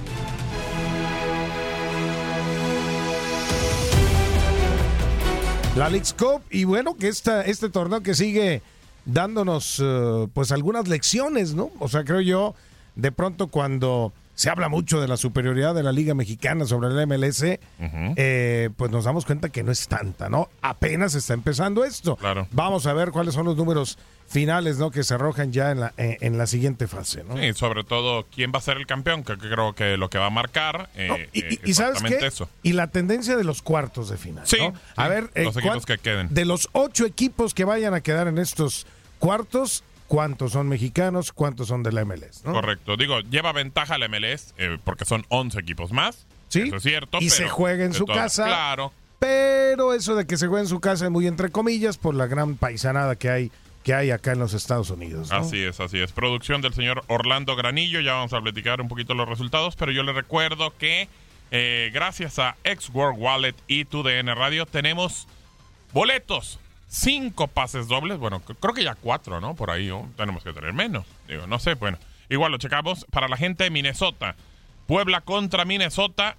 La 5.76 5.88
League's 5.88 6.12
Cup 6.12 6.42
y 6.50 6.62
bueno, 6.64 6.96
que 6.96 7.08
esta, 7.08 7.42
este 7.42 7.68
torneo 7.68 8.00
que 8.00 8.14
sigue 8.14 8.62
dándonos 9.04 9.78
uh, 9.80 10.28
pues 10.32 10.52
algunas 10.52 10.88
lecciones, 10.88 11.54
¿no? 11.54 11.70
O 11.78 11.88
sea, 11.88 12.04
creo 12.04 12.20
yo, 12.20 12.54
de 12.96 13.12
pronto 13.12 13.48
cuando 13.48 14.12
se 14.34 14.50
habla 14.50 14.68
mucho 14.68 15.00
de 15.00 15.06
la 15.06 15.16
superioridad 15.16 15.74
de 15.74 15.84
la 15.84 15.92
Liga 15.92 16.14
Mexicana 16.14 16.64
sobre 16.66 16.88
el 16.88 17.06
MLS, 17.06 17.42
uh 17.42 17.82
-huh. 17.84 18.14
eh, 18.16 18.70
pues 18.76 18.90
nos 18.90 19.04
damos 19.04 19.24
cuenta 19.24 19.48
que 19.48 19.62
no 19.62 19.70
es 19.70 19.86
tanta, 19.86 20.28
¿no? 20.28 20.48
Apenas 20.60 21.14
está 21.14 21.34
empezando 21.34 21.84
esto. 21.84 22.16
Claro. 22.16 22.48
Vamos 22.50 22.86
a 22.86 22.92
ver 22.94 23.12
cuáles 23.12 23.34
son 23.34 23.46
los 23.46 23.56
números 23.56 23.96
finales, 24.26 24.78
¿no? 24.78 24.90
Que 24.90 25.04
se 25.04 25.14
arrojan 25.14 25.52
ya 25.52 25.70
en 25.70 25.80
la, 25.80 25.92
en, 25.96 26.16
en 26.20 26.38
la 26.38 26.46
siguiente 26.48 26.88
fase, 26.88 27.22
¿no? 27.22 27.36
Sí, 27.36 27.52
sobre 27.54 27.84
todo 27.84 28.26
quién 28.34 28.50
va 28.52 28.58
a 28.58 28.62
ser 28.62 28.78
el 28.78 28.86
campeón, 28.86 29.22
que 29.22 29.36
creo 29.36 29.72
que 29.74 29.96
lo 29.96 30.10
que 30.10 30.18
va 30.18 30.26
a 30.26 30.30
marcar 30.30 30.88
eh, 30.96 31.06
no, 31.08 31.16
y, 31.32 31.44
eh, 31.44 31.60
y, 31.64 31.74
sabes 31.74 32.02
qué? 32.02 32.26
eso. 32.26 32.48
Y 32.62 32.72
la 32.72 32.88
tendencia 32.88 33.36
de 33.36 33.44
los 33.44 33.62
cuartos 33.62 34.08
de 34.08 34.16
final. 34.16 34.46
Sí, 34.46 34.56
¿no? 34.58 34.72
sí, 34.72 34.80
a 34.96 35.08
ver, 35.08 35.30
eh, 35.34 35.44
los 35.44 35.56
equipos 35.56 35.86
que 35.86 35.98
queden. 35.98 36.28
De 36.34 36.44
los 36.44 36.68
ocho 36.72 37.06
equipos 37.06 37.54
que 37.54 37.64
vayan 37.64 37.94
a 37.94 38.00
quedar 38.00 38.26
en 38.26 38.38
estos 38.38 38.86
cuartos, 39.24 39.84
¿cuántos 40.06 40.52
son 40.52 40.68
mexicanos? 40.68 41.32
¿Cuántos 41.32 41.68
son 41.68 41.82
de 41.82 41.92
la 41.92 42.04
MLS? 42.04 42.44
¿no? 42.44 42.52
Correcto. 42.52 42.96
Digo, 42.96 43.20
lleva 43.20 43.52
ventaja 43.52 43.96
la 43.98 44.08
MLS 44.08 44.54
eh, 44.58 44.78
porque 44.84 45.04
son 45.04 45.24
11 45.28 45.58
equipos 45.60 45.92
más. 45.92 46.26
Sí. 46.48 46.62
Eso 46.62 46.76
es 46.76 46.82
cierto. 46.82 47.18
Y 47.18 47.28
pero 47.30 47.30
se 47.36 47.48
juega 47.48 47.84
en 47.84 47.94
su 47.94 48.04
todas- 48.04 48.22
casa. 48.22 48.44
Claro. 48.46 48.92
Pero 49.18 49.94
eso 49.94 50.14
de 50.14 50.26
que 50.26 50.36
se 50.36 50.46
juegue 50.48 50.62
en 50.64 50.68
su 50.68 50.80
casa 50.80 51.06
es 51.06 51.10
muy 51.10 51.26
entre 51.26 51.50
comillas 51.50 51.96
por 51.96 52.14
la 52.14 52.26
gran 52.26 52.56
paisanada 52.56 53.16
que 53.16 53.30
hay 53.30 53.50
que 53.82 53.92
hay 53.94 54.10
acá 54.10 54.32
en 54.32 54.38
los 54.38 54.54
Estados 54.54 54.88
Unidos. 54.90 55.30
¿no? 55.30 55.36
Así 55.38 55.62
es, 55.62 55.78
así 55.80 55.98
es. 56.00 56.12
Producción 56.12 56.62
del 56.62 56.72
señor 56.74 57.04
Orlando 57.06 57.54
Granillo. 57.56 58.00
Ya 58.00 58.14
vamos 58.14 58.32
a 58.32 58.40
platicar 58.40 58.80
un 58.80 58.88
poquito 58.88 59.14
los 59.14 59.28
resultados, 59.28 59.76
pero 59.76 59.92
yo 59.92 60.02
le 60.02 60.12
recuerdo 60.12 60.72
que 60.78 61.08
eh, 61.50 61.90
gracias 61.92 62.38
a 62.38 62.56
Ex 62.64 62.90
World 62.90 63.18
Wallet 63.20 63.54
y 63.66 63.84
TUDN 63.84 64.34
Radio 64.34 64.64
tenemos 64.66 65.26
boletos. 65.92 66.58
Cinco 66.86 67.48
pases 67.48 67.88
dobles. 67.88 68.18
Bueno, 68.18 68.40
creo 68.40 68.74
que 68.74 68.84
ya 68.84 68.94
cuatro, 68.94 69.40
¿no? 69.40 69.54
Por 69.54 69.70
ahí 69.70 69.90
tenemos 70.16 70.44
que 70.44 70.52
tener 70.52 70.72
menos. 70.72 71.04
Digo, 71.28 71.46
no 71.46 71.58
sé, 71.58 71.74
bueno. 71.74 71.98
Igual 72.28 72.52
lo 72.52 72.58
checamos. 72.58 73.04
Para 73.10 73.28
la 73.28 73.36
gente 73.36 73.64
de 73.64 73.70
Minnesota. 73.70 74.36
Puebla 74.86 75.20
contra 75.20 75.64
Minnesota. 75.64 76.36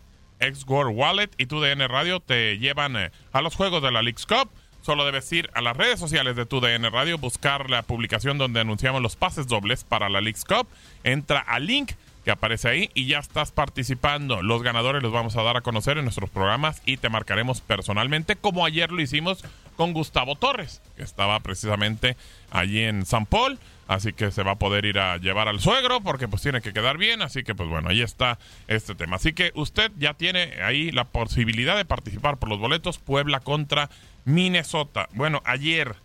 World 0.68 0.98
Wallet 0.98 1.30
y 1.38 1.46
TUDN 1.46 1.88
Radio 1.88 2.20
te 2.20 2.58
llevan 2.58 2.96
eh, 2.98 3.12
a 3.32 3.42
los 3.42 3.56
juegos 3.56 3.82
de 3.82 3.92
la 3.92 4.02
League's 4.02 4.26
Cup. 4.26 4.50
Solo 4.82 5.04
debes 5.06 5.32
ir 5.32 5.50
a 5.56 5.62
las 5.62 5.76
redes 5.76 6.00
sociales 6.00 6.36
de 6.36 6.46
TUDN 6.46 6.92
Radio, 6.92 7.18
buscar 7.18 7.70
la 7.70 7.82
publicación 7.82 8.38
donde 8.38 8.60
anunciamos 8.60 9.02
los 9.02 9.16
pases 9.16 9.48
dobles 9.48 9.84
para 9.84 10.10
la 10.10 10.22
League's 10.22 10.46
Cup. 10.46 10.68
Entra 11.04 11.40
al 11.40 11.66
link 11.66 11.94
que 12.26 12.32
aparece 12.32 12.68
ahí 12.68 12.90
y 12.96 13.06
ya 13.06 13.20
estás 13.20 13.52
participando. 13.52 14.42
Los 14.42 14.64
ganadores 14.64 15.04
los 15.04 15.14
vamos 15.14 15.38
a 15.38 15.44
dar 15.44 15.58
a 15.58 15.62
conocer 15.62 16.00
en 16.00 16.06
nuestros 16.06 16.30
programas 16.32 16.82
y 16.84 16.98
te 16.98 17.08
marcaremos 17.08 17.62
personalmente, 17.62 18.36
como 18.36 18.66
ayer 18.66 18.92
lo 18.92 19.00
hicimos 19.00 19.46
con 19.78 19.94
Gustavo 19.94 20.36
Torres, 20.36 20.82
que 20.98 21.04
estaba 21.04 21.40
precisamente 21.42 22.18
allí 22.50 22.82
en 22.82 23.06
San 23.06 23.28
Paul. 23.28 23.60
Así 23.88 24.14
que 24.14 24.32
se 24.32 24.42
va 24.42 24.54
a 24.54 24.56
poder 24.56 24.86
ir 24.86 24.98
a 24.98 25.18
llevar 25.18 25.48
al 25.48 25.60
suegro 25.60 26.02
porque 26.02 26.28
pues 26.28 26.42
tiene 26.42 26.62
que 26.62 26.74
quedar 26.74 26.98
bien. 26.98 27.22
Así 27.22 27.44
que 27.44 27.54
pues 27.54 27.70
bueno, 27.70 27.90
ahí 27.90 28.02
está 28.02 28.40
este 28.68 28.96
tema. 28.96 29.18
Así 29.18 29.34
que 29.34 29.52
usted 29.54 29.92
ya 29.98 30.16
tiene 30.16 30.56
ahí 30.64 30.92
la 30.92 31.04
posibilidad 31.04 31.78
de 31.78 31.86
participar 31.86 32.38
por 32.38 32.50
los 32.50 32.58
boletos 32.60 32.98
Puebla 32.98 33.40
contra 33.40 33.92
Minnesota. 34.26 35.08
Bueno, 35.14 35.44
ayer 35.46 35.96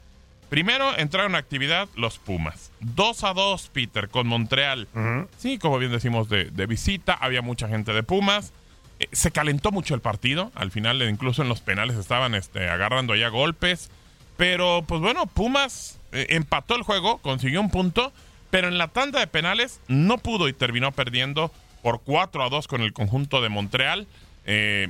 Primero 0.50 0.98
entraron 0.98 1.36
a 1.36 1.38
actividad 1.38 1.88
los 1.94 2.18
Pumas. 2.18 2.72
2 2.80 3.24
a 3.24 3.32
2, 3.32 3.70
Peter, 3.72 4.08
con 4.08 4.26
Montreal. 4.26 4.88
Sí, 5.38 5.58
como 5.58 5.78
bien 5.78 5.92
decimos, 5.92 6.28
de, 6.28 6.46
de 6.50 6.66
visita. 6.66 7.14
Había 7.14 7.40
mucha 7.40 7.68
gente 7.68 7.92
de 7.92 8.02
Pumas. 8.02 8.52
Eh, 8.98 9.06
se 9.12 9.30
calentó 9.30 9.70
mucho 9.70 9.94
el 9.94 10.00
partido. 10.00 10.50
Al 10.56 10.72
final, 10.72 11.00
eh, 11.00 11.08
incluso 11.08 11.42
en 11.42 11.48
los 11.48 11.60
penales 11.60 11.96
estaban 11.96 12.34
este, 12.34 12.68
agarrando 12.68 13.14
ya 13.14 13.28
golpes. 13.28 13.90
Pero, 14.36 14.84
pues 14.86 15.00
bueno, 15.00 15.26
Pumas 15.26 16.00
eh, 16.12 16.26
empató 16.30 16.74
el 16.74 16.82
juego, 16.82 17.18
consiguió 17.18 17.60
un 17.60 17.70
punto. 17.70 18.12
Pero 18.50 18.66
en 18.66 18.78
la 18.78 18.88
tanda 18.88 19.20
de 19.20 19.28
penales 19.28 19.80
no 19.86 20.18
pudo 20.18 20.48
y 20.48 20.52
terminó 20.52 20.90
perdiendo 20.90 21.52
por 21.82 22.00
4 22.00 22.42
a 22.42 22.48
2 22.48 22.66
con 22.66 22.82
el 22.82 22.92
conjunto 22.92 23.40
de 23.40 23.48
Montreal. 23.48 24.08
Eh, 24.46 24.88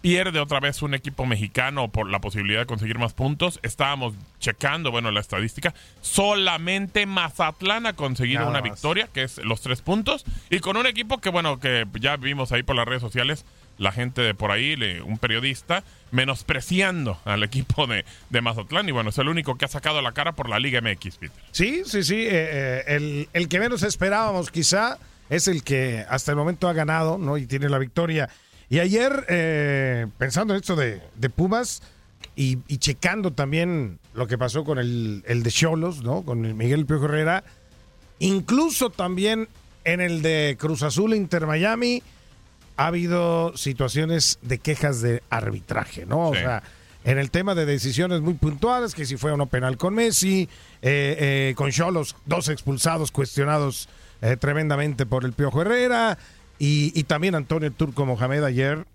pierde 0.00 0.40
otra 0.40 0.60
vez 0.60 0.80
un 0.82 0.94
equipo 0.94 1.26
mexicano 1.26 1.88
por 1.88 2.08
la 2.08 2.20
posibilidad 2.20 2.60
de 2.60 2.66
conseguir 2.66 2.98
más 2.98 3.12
puntos. 3.12 3.60
Estábamos 3.62 4.14
checando, 4.38 4.90
bueno, 4.90 5.10
la 5.10 5.20
estadística. 5.20 5.74
Solamente 6.00 7.06
Mazatlán 7.06 7.86
ha 7.86 7.92
conseguido 7.94 8.40
Nada 8.40 8.50
una 8.50 8.60
más. 8.60 8.70
victoria, 8.70 9.08
que 9.12 9.22
es 9.24 9.38
los 9.38 9.60
tres 9.60 9.82
puntos. 9.82 10.24
Y 10.48 10.60
con 10.60 10.76
un 10.76 10.86
equipo 10.86 11.18
que, 11.18 11.28
bueno, 11.30 11.60
que 11.60 11.86
ya 12.00 12.16
vimos 12.16 12.52
ahí 12.52 12.62
por 12.62 12.76
las 12.76 12.86
redes 12.86 13.02
sociales, 13.02 13.44
la 13.78 13.92
gente 13.92 14.22
de 14.22 14.34
por 14.34 14.50
ahí, 14.50 14.76
le- 14.76 15.02
un 15.02 15.18
periodista, 15.18 15.84
menospreciando 16.10 17.18
al 17.24 17.42
equipo 17.42 17.86
de, 17.86 18.04
de 18.30 18.40
Mazatlán. 18.40 18.88
Y 18.88 18.92
bueno, 18.92 19.10
es 19.10 19.18
el 19.18 19.28
único 19.28 19.56
que 19.58 19.64
ha 19.64 19.68
sacado 19.68 20.00
la 20.02 20.12
cara 20.12 20.32
por 20.32 20.48
la 20.48 20.58
Liga 20.58 20.80
MX, 20.80 21.16
Peter. 21.18 21.42
Sí, 21.50 21.82
sí, 21.84 22.02
sí. 22.02 22.14
eh, 22.16 22.28
eh, 22.30 22.84
el, 22.88 23.28
el 23.32 23.48
que 23.48 23.58
menos 23.60 23.82
esperábamos 23.82 24.50
quizá 24.50 24.98
es 25.28 25.46
el 25.48 25.62
que 25.62 26.04
hasta 26.08 26.32
el 26.32 26.36
momento 26.36 26.68
ha 26.68 26.72
ganado, 26.72 27.18
¿no? 27.18 27.36
Y 27.36 27.46
tiene 27.46 27.68
la 27.68 27.78
victoria. 27.78 28.28
Y 28.70 28.78
ayer, 28.78 29.26
eh, 29.28 30.06
pensando 30.16 30.54
en 30.54 30.60
esto 30.60 30.76
de, 30.76 31.02
de 31.16 31.28
Pumas 31.28 31.82
y, 32.36 32.58
y 32.68 32.78
checando 32.78 33.32
también 33.32 33.98
lo 34.14 34.26
que 34.26 34.38
pasó 34.38 34.64
con 34.64 34.78
el, 34.78 35.24
el 35.26 35.42
de 35.42 35.50
Cholos, 35.50 36.02
¿no? 36.02 36.22
Con 36.22 36.44
el 36.44 36.54
Miguel 36.54 36.86
Piojo 36.86 37.06
Herrera, 37.06 37.44
incluso 38.20 38.88
también 38.88 39.48
en 39.84 40.00
el 40.00 40.22
de 40.22 40.56
Cruz 40.58 40.82
Azul 40.84 41.14
Inter 41.14 41.46
Miami, 41.46 42.02
ha 42.76 42.86
habido 42.86 43.56
situaciones 43.56 44.38
de 44.40 44.58
quejas 44.58 45.02
de 45.02 45.22
arbitraje, 45.30 46.06
¿no? 46.06 46.28
O 46.28 46.34
sea, 46.34 46.62
en 47.04 47.18
el 47.18 47.30
tema 47.30 47.54
de 47.54 47.66
decisiones 47.66 48.20
muy 48.20 48.34
puntuales, 48.34 48.94
que 48.94 49.04
si 49.04 49.16
fue 49.16 49.32
o 49.32 49.36
no 49.36 49.46
penal 49.46 49.76
con 49.76 49.94
Messi, 49.94 50.48
eh, 50.82 51.50
eh, 51.50 51.54
con 51.56 51.70
Cholos, 51.70 52.14
dos 52.26 52.48
expulsados, 52.48 53.10
cuestionados 53.10 53.88
eh, 54.22 54.36
tremendamente 54.36 55.06
por 55.06 55.24
el 55.24 55.32
Piojo 55.32 55.62
Herrera. 55.62 56.18
Y, 56.60 56.92
y 56.94 57.02
también 57.04 57.34
Antonio 57.34 57.72
Turco 57.72 58.06
Mohamed 58.06 58.44
ayer 58.44 58.86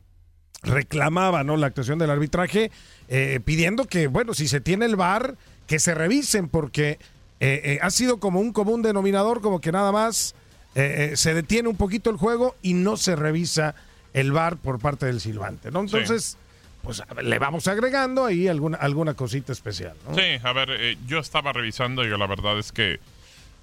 reclamaba 0.63 1.43
¿no? 1.43 1.57
la 1.57 1.67
actuación 1.67 1.99
del 1.99 2.09
arbitraje, 2.09 2.71
eh, 3.09 3.39
pidiendo 3.43 3.85
que, 3.85 4.07
bueno, 4.07 4.33
si 4.33 4.47
se 4.47 4.61
tiene 4.61 4.85
el 4.85 4.95
VAR, 4.95 5.35
que 5.67 5.79
se 5.79 5.93
revisen, 5.93 6.47
porque 6.47 6.91
eh, 7.39 7.61
eh, 7.63 7.79
ha 7.81 7.89
sido 7.89 8.19
como 8.19 8.39
un 8.39 8.53
común 8.53 8.81
denominador, 8.81 9.41
como 9.41 9.59
que 9.61 9.71
nada 9.71 9.91
más 9.91 10.35
eh, 10.75 11.09
eh, 11.11 11.17
se 11.17 11.33
detiene 11.33 11.67
un 11.69 11.75
poquito 11.77 12.09
el 12.09 12.17
juego 12.17 12.55
y 12.61 12.73
no 12.73 12.97
se 12.97 13.15
revisa 13.15 13.75
el 14.13 14.31
VAR 14.31 14.57
por 14.57 14.79
parte 14.79 15.05
del 15.05 15.19
silbante, 15.19 15.71
¿no? 15.71 15.81
Entonces, 15.81 16.37
pues 16.83 17.01
le 17.23 17.39
vamos 17.39 17.67
agregando 17.67 18.25
ahí 18.25 18.47
alguna, 18.47 18.77
alguna 18.77 19.13
cosita 19.13 19.51
especial, 19.51 19.95
¿no? 20.07 20.15
Sí, 20.15 20.21
a 20.43 20.53
ver, 20.53 20.69
eh, 20.71 20.97
yo 21.07 21.19
estaba 21.19 21.51
revisando 21.51 22.05
y 22.05 22.09
yo 22.09 22.17
la 22.17 22.27
verdad 22.27 22.57
es 22.59 22.71
que 22.71 22.99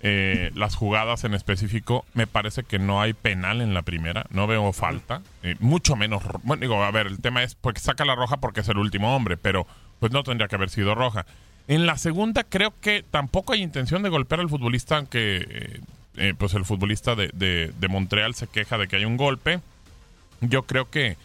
eh, 0.02 0.50
las 0.54 0.74
jugadas 0.74 1.22
en 1.24 1.32
específico, 1.34 2.04
me 2.14 2.26
parece 2.26 2.64
que 2.64 2.78
no 2.78 3.00
hay 3.00 3.12
penal 3.12 3.60
en 3.60 3.72
la 3.72 3.82
primera, 3.82 4.26
no 4.30 4.46
veo 4.46 4.72
falta, 4.72 5.22
eh, 5.42 5.54
mucho 5.60 5.94
menos, 5.96 6.22
bueno, 6.42 6.60
digo, 6.60 6.82
a 6.82 6.90
ver, 6.90 7.06
el 7.06 7.20
tema 7.20 7.42
es 7.44 7.54
porque 7.54 7.80
saca 7.80 8.04
la 8.04 8.14
roja 8.16 8.38
porque 8.38 8.60
es 8.62 8.68
el 8.68 8.78
último 8.78 9.14
hombre, 9.14 9.36
pero 9.36 9.66
pues 10.00 10.10
no 10.12 10.22
tendría 10.24 10.48
que 10.48 10.56
haber 10.56 10.70
sido 10.70 10.94
roja. 10.96 11.24
En 11.68 11.86
la 11.86 11.96
segunda 11.96 12.42
creo 12.42 12.74
que 12.80 13.04
tampoco 13.08 13.52
hay 13.52 13.62
intención 13.62 14.02
de 14.02 14.08
golpear 14.08 14.40
al 14.40 14.48
futbolista, 14.48 14.96
aunque 14.96 15.36
eh, 15.48 15.80
eh, 16.16 16.34
pues 16.36 16.54
el 16.54 16.64
futbolista 16.64 17.14
de, 17.14 17.30
de- 17.32 17.72
de 17.78 17.88
Montreal 17.88 18.34
se 18.34 18.48
queja 18.48 18.76
de 18.78 18.88
que 18.88 18.96
hay 18.96 19.04
un 19.04 19.16
golpe. 19.16 19.60
Yo 20.40 20.64
creo 20.64 20.90
que 20.90 21.16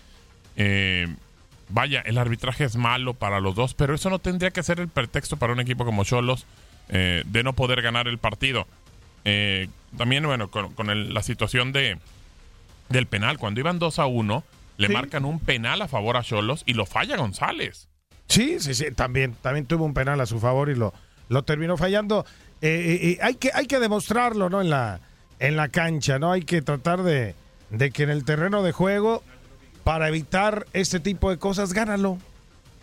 vaya, 1.69 2.01
el 2.01 2.17
arbitraje 2.17 2.63
es 2.63 2.75
malo 2.75 3.13
para 3.15 3.39
los 3.39 3.55
dos, 3.55 3.73
pero 3.73 3.95
eso 3.95 4.09
no 4.09 4.19
tendría 4.19 4.51
que 4.51 4.63
ser 4.63 4.79
el 4.79 4.87
pretexto 4.87 5.37
para 5.37 5.53
un 5.53 5.59
equipo 5.59 5.85
como 5.85 6.03
Cholos 6.03 6.45
eh, 6.89 7.23
de 7.25 7.43
no 7.43 7.53
poder 7.53 7.81
ganar 7.81 8.07
el 8.07 8.17
partido. 8.17 8.67
Eh, 9.25 9.67
también, 9.97 10.25
bueno, 10.25 10.49
con, 10.49 10.73
con 10.73 10.89
el- 10.89 11.13
la 11.13 11.23
situación 11.23 11.71
de 11.71 11.97
del 12.89 13.05
penal, 13.07 13.37
cuando 13.37 13.59
iban 13.59 13.79
2 13.79 13.99
a 13.99 14.05
1, 14.05 14.43
le 14.77 14.87
Sí. 14.87 14.93
marcan 14.93 15.25
un 15.25 15.39
penal 15.41 15.81
a 15.81 15.87
favor 15.89 16.15
a 16.15 16.23
Cholos 16.23 16.63
y 16.65 16.73
lo 16.73 16.85
falla 16.85 17.17
González. 17.17 17.89
Sí, 18.29 18.59
sí, 18.61 18.73
sí, 18.73 18.91
también, 18.95 19.33
también 19.41 19.65
tuvo 19.65 19.83
un 19.83 19.93
penal 19.93 20.21
a 20.21 20.25
su 20.25 20.39
favor 20.39 20.69
y 20.69 20.75
lo, 20.75 20.93
lo 21.27 21.43
terminó 21.43 21.75
fallando. 21.75 22.25
Eh, 22.61 22.67
eh, 22.69 23.09
eh, 23.11 23.17
hay, 23.21 23.35
que, 23.35 23.51
hay 23.53 23.67
que 23.67 23.79
demostrarlo, 23.79 24.49
¿no? 24.49 24.61
En 24.61 24.69
la, 24.69 25.01
en 25.39 25.57
la 25.57 25.67
cancha, 25.67 26.17
¿no? 26.19 26.31
Hay 26.31 26.43
que 26.43 26.61
tratar 26.61 27.03
de, 27.03 27.35
de 27.71 27.91
que 27.91 28.03
en 28.03 28.09
el 28.09 28.23
terreno 28.23 28.63
de 28.63 28.71
juego, 28.71 29.21
para 29.83 30.07
evitar 30.07 30.65
este 30.71 30.99
tipo 31.01 31.29
de 31.29 31.37
cosas, 31.37 31.73
gánalo. 31.73 32.17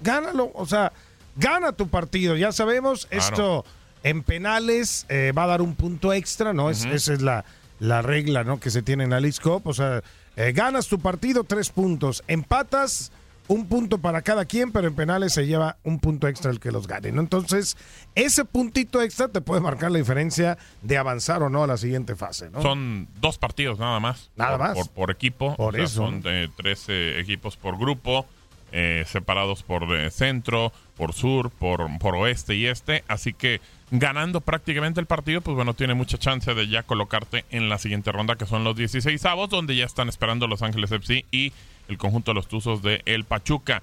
Gánalo, 0.01 0.51
o 0.55 0.67
sea, 0.67 0.93
gana 1.37 1.73
tu 1.73 1.89
partido. 1.89 2.37
Ya 2.37 2.53
sabemos, 2.53 3.07
Claro. 3.07 3.25
esto 3.25 3.65
en 4.05 4.23
penales 4.23 5.07
eh, 5.09 5.33
va 5.37 5.43
a 5.45 5.47
dar 5.49 5.63
un 5.63 5.75
punto 5.75 6.13
extra, 6.13 6.53
¿no? 6.53 6.71
Es- 6.71 6.85
esa 6.85 7.13
es 7.13 7.23
la, 7.23 7.45
la 7.81 8.03
regla, 8.03 8.45
¿no? 8.45 8.61
Que 8.61 8.71
se 8.71 8.83
tiene 8.83 9.03
en 9.05 9.11
la 9.11 9.19
League 9.21 9.39
Cup. 9.43 9.63
O 9.67 9.75
sea, 9.75 10.03
eh, 10.37 10.53
ganas 10.53 10.87
tu 10.87 11.01
partido, 11.01 11.43
tres 11.43 11.71
puntos. 11.71 12.23
Empatas, 12.29 13.11
un 13.49 13.67
punto 13.67 13.99
para 13.99 14.23
cada 14.23 14.47
quien, 14.47 14.73
pero 14.73 14.89
en 14.89 14.95
penales 14.95 15.35
se 15.35 15.47
lleva 15.47 15.77
un 15.85 15.99
punto 15.99 16.29
extra 16.29 16.51
el 16.51 16.61
que 16.61 16.71
los 16.73 16.87
gane, 16.87 17.13
¿no? 17.13 17.21
Entonces, 17.21 17.77
ese 18.15 18.45
puntito 18.47 19.03
extra 19.03 19.29
te 19.29 19.41
puede 19.43 19.61
marcar 19.61 19.91
la 19.91 19.99
diferencia 19.99 20.57
de 20.81 20.97
avanzar 20.97 21.43
o 21.43 21.51
no 21.51 21.63
a 21.63 21.67
la 21.67 21.77
siguiente 21.77 22.17
fase, 22.17 22.49
¿no? 22.51 22.63
Son 22.63 23.07
dos 23.21 23.37
partidos 23.37 23.79
nada 23.79 24.01
más. 24.01 24.31
Nada 24.37 24.57
por, 24.57 24.61
más. 24.61 24.75
Por, 24.79 24.89
por 24.91 25.11
equipo. 25.11 25.55
Por 25.57 25.75
O 25.75 25.77
sea, 25.77 25.85
eso. 25.85 25.95
Son 26.07 26.23
eh, 26.25 26.49
13 26.57 27.21
equipos 27.21 27.57
por 27.59 27.77
grupo, 27.79 28.27
eh, 28.76 29.04
separados 29.07 29.62
por 29.62 29.85
eh, 29.97 30.11
centro, 30.11 30.73
por 30.97 31.12
sur, 31.12 31.50
por, 31.50 31.87
por 31.99 32.16
oeste 32.16 32.57
y 32.57 32.66
este. 32.66 33.04
Así 33.07 33.33
que 33.33 33.61
ganando 33.93 34.40
prácticamente 34.40 34.99
el 34.99 35.07
partido, 35.07 35.40
pues 35.40 35.54
bueno, 35.54 35.75
tiene 35.75 35.95
mucha 35.95 36.19
chance 36.19 36.52
de 36.52 36.66
ya 36.66 36.83
colocarte 36.83 37.45
en 37.50 37.69
la 37.69 37.78
siguiente 37.78 38.11
ronda, 38.11 38.35
que 38.35 38.47
son 38.47 38.64
los 38.64 38.75
16 38.75 39.25
avos, 39.26 39.49
donde 39.49 39.76
ya 39.76 39.85
están 39.85 40.09
esperando 40.09 40.49
Los 40.49 40.62
Ángeles 40.62 40.90
FC 40.90 41.25
y 41.31 41.52
el 41.88 41.99
conjunto 41.99 42.33
de 42.33 42.35
los 42.35 42.49
Tuzos 42.49 42.83
de 42.83 43.02
El 43.07 43.23
Pachuca. 43.23 43.81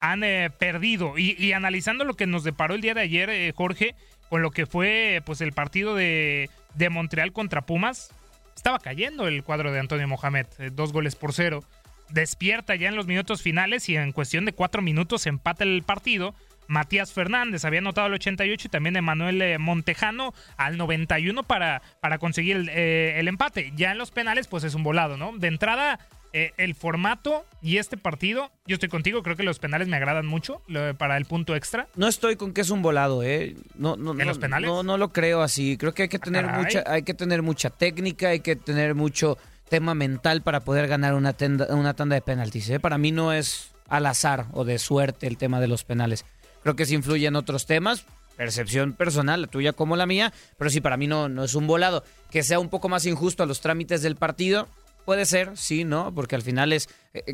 han 0.00 0.22
eh, 0.24 0.50
perdido. 0.56 1.18
Y, 1.18 1.52
analizando 1.52 2.04
lo 2.04 2.14
que 2.14 2.26
nos 2.26 2.44
deparó 2.44 2.74
el 2.74 2.80
día 2.80 2.94
de 2.94 3.00
ayer, 3.00 3.30
eh, 3.30 3.52
Jorge, 3.54 3.94
con 4.28 4.42
lo 4.42 4.50
que 4.50 4.66
fue 4.66 5.22
pues 5.24 5.40
el 5.40 5.52
partido 5.52 5.94
de, 5.94 6.50
de 6.76 6.90
Montreal 6.90 7.32
contra 7.32 7.62
Pumas, 7.62 8.10
estaba 8.54 8.78
cayendo 8.78 9.28
el 9.28 9.44
cuadro 9.44 9.72
de 9.72 9.80
Antonio 9.80 10.08
Mohamed, 10.08 10.46
eh, 10.58 10.70
dos 10.72 10.92
goles 10.92 11.14
por 11.14 11.32
cero. 11.32 11.62
Despierta 12.08 12.74
ya 12.74 12.88
en 12.88 12.96
los 12.96 13.06
minutos 13.06 13.42
finales 13.42 13.88
y 13.88 13.96
en 13.96 14.12
cuestión 14.12 14.44
de 14.44 14.52
cuatro 14.52 14.80
minutos 14.80 15.26
empata 15.26 15.64
el 15.64 15.82
partido. 15.82 16.34
Matías 16.68 17.12
Fernández 17.12 17.64
había 17.64 17.78
anotado 17.78 18.06
al 18.06 18.14
88 18.14 18.66
y 18.66 18.70
también 18.70 18.96
Emanuel 18.96 19.40
eh, 19.40 19.58
Montejano 19.58 20.34
al 20.56 20.78
91 20.78 21.42
para, 21.44 21.82
para 22.00 22.18
conseguir 22.18 22.56
el, 22.56 22.68
eh, 22.70 23.18
el 23.18 23.28
empate. 23.28 23.72
Ya 23.76 23.92
en 23.92 23.98
los 23.98 24.10
penales, 24.10 24.48
pues 24.48 24.64
es 24.64 24.74
un 24.74 24.82
volado, 24.82 25.16
¿no? 25.16 25.36
De 25.36 25.48
entrada, 25.48 26.00
eh, 26.32 26.52
el 26.58 26.74
formato 26.74 27.44
y 27.62 27.78
este 27.78 27.96
partido, 27.96 28.50
yo 28.66 28.74
estoy 28.74 28.88
contigo, 28.88 29.22
creo 29.22 29.36
que 29.36 29.42
los 29.42 29.58
penales 29.58 29.88
me 29.88 29.96
agradan 29.96 30.26
mucho 30.26 30.62
lo- 30.66 30.94
para 30.96 31.16
el 31.16 31.24
punto 31.24 31.54
extra. 31.56 31.88
No 31.96 32.08
estoy 32.08 32.36
con 32.36 32.52
que 32.52 32.60
es 32.60 32.70
un 32.70 32.82
volado, 32.82 33.22
¿eh? 33.22 33.56
No, 33.74 33.96
no, 33.96 34.12
¿En 34.12 34.18
no, 34.18 34.24
los 34.24 34.38
penales? 34.38 34.68
No, 34.68 34.82
no 34.82 34.98
lo 34.98 35.12
creo 35.12 35.42
así. 35.42 35.76
Creo 35.76 35.94
que 35.94 36.02
hay 36.04 36.08
que 36.08 36.18
tener 36.18 36.44
caray. 36.46 36.64
mucha, 36.64 36.84
hay 36.86 37.02
que 37.02 37.14
tener 37.14 37.42
mucha 37.42 37.70
técnica, 37.70 38.28
hay 38.28 38.40
que 38.40 38.56
tener 38.56 38.94
mucho 38.94 39.38
tema 39.68 39.94
mental 39.94 40.42
para 40.42 40.60
poder 40.60 40.86
ganar 40.88 41.14
una, 41.14 41.32
tenda- 41.36 41.72
una 41.74 41.94
tanda 41.94 42.14
de 42.14 42.22
penaltis. 42.22 42.70
¿eh? 42.70 42.78
Para 42.80 42.98
mí 42.98 43.10
no 43.12 43.32
es 43.32 43.72
al 43.88 44.06
azar 44.06 44.46
o 44.52 44.64
de 44.64 44.78
suerte 44.78 45.26
el 45.26 45.36
tema 45.38 45.60
de 45.60 45.68
los 45.68 45.84
penales. 45.84 46.24
Creo 46.62 46.76
que 46.76 46.86
sí 46.86 46.94
influye 46.94 47.26
en 47.26 47.36
otros 47.36 47.66
temas, 47.66 48.04
percepción 48.36 48.92
personal, 48.92 49.42
la 49.42 49.46
tuya 49.48 49.72
como 49.72 49.96
la 49.96 50.06
mía, 50.06 50.32
pero 50.58 50.68
sí, 50.70 50.80
para 50.80 50.96
mí 50.96 51.06
no, 51.06 51.28
no 51.28 51.44
es 51.44 51.54
un 51.54 51.66
volado. 51.66 52.04
Que 52.30 52.42
sea 52.42 52.58
un 52.58 52.68
poco 52.68 52.88
más 52.88 53.06
injusto 53.06 53.42
a 53.42 53.46
los 53.46 53.60
trámites 53.60 54.02
del 54.02 54.16
partido, 54.16 54.68
puede 55.06 55.24
ser, 55.24 55.56
sí, 55.56 55.84
¿no? 55.84 56.12
Porque 56.12 56.34
al 56.34 56.42
final 56.42 56.72
es 56.74 56.88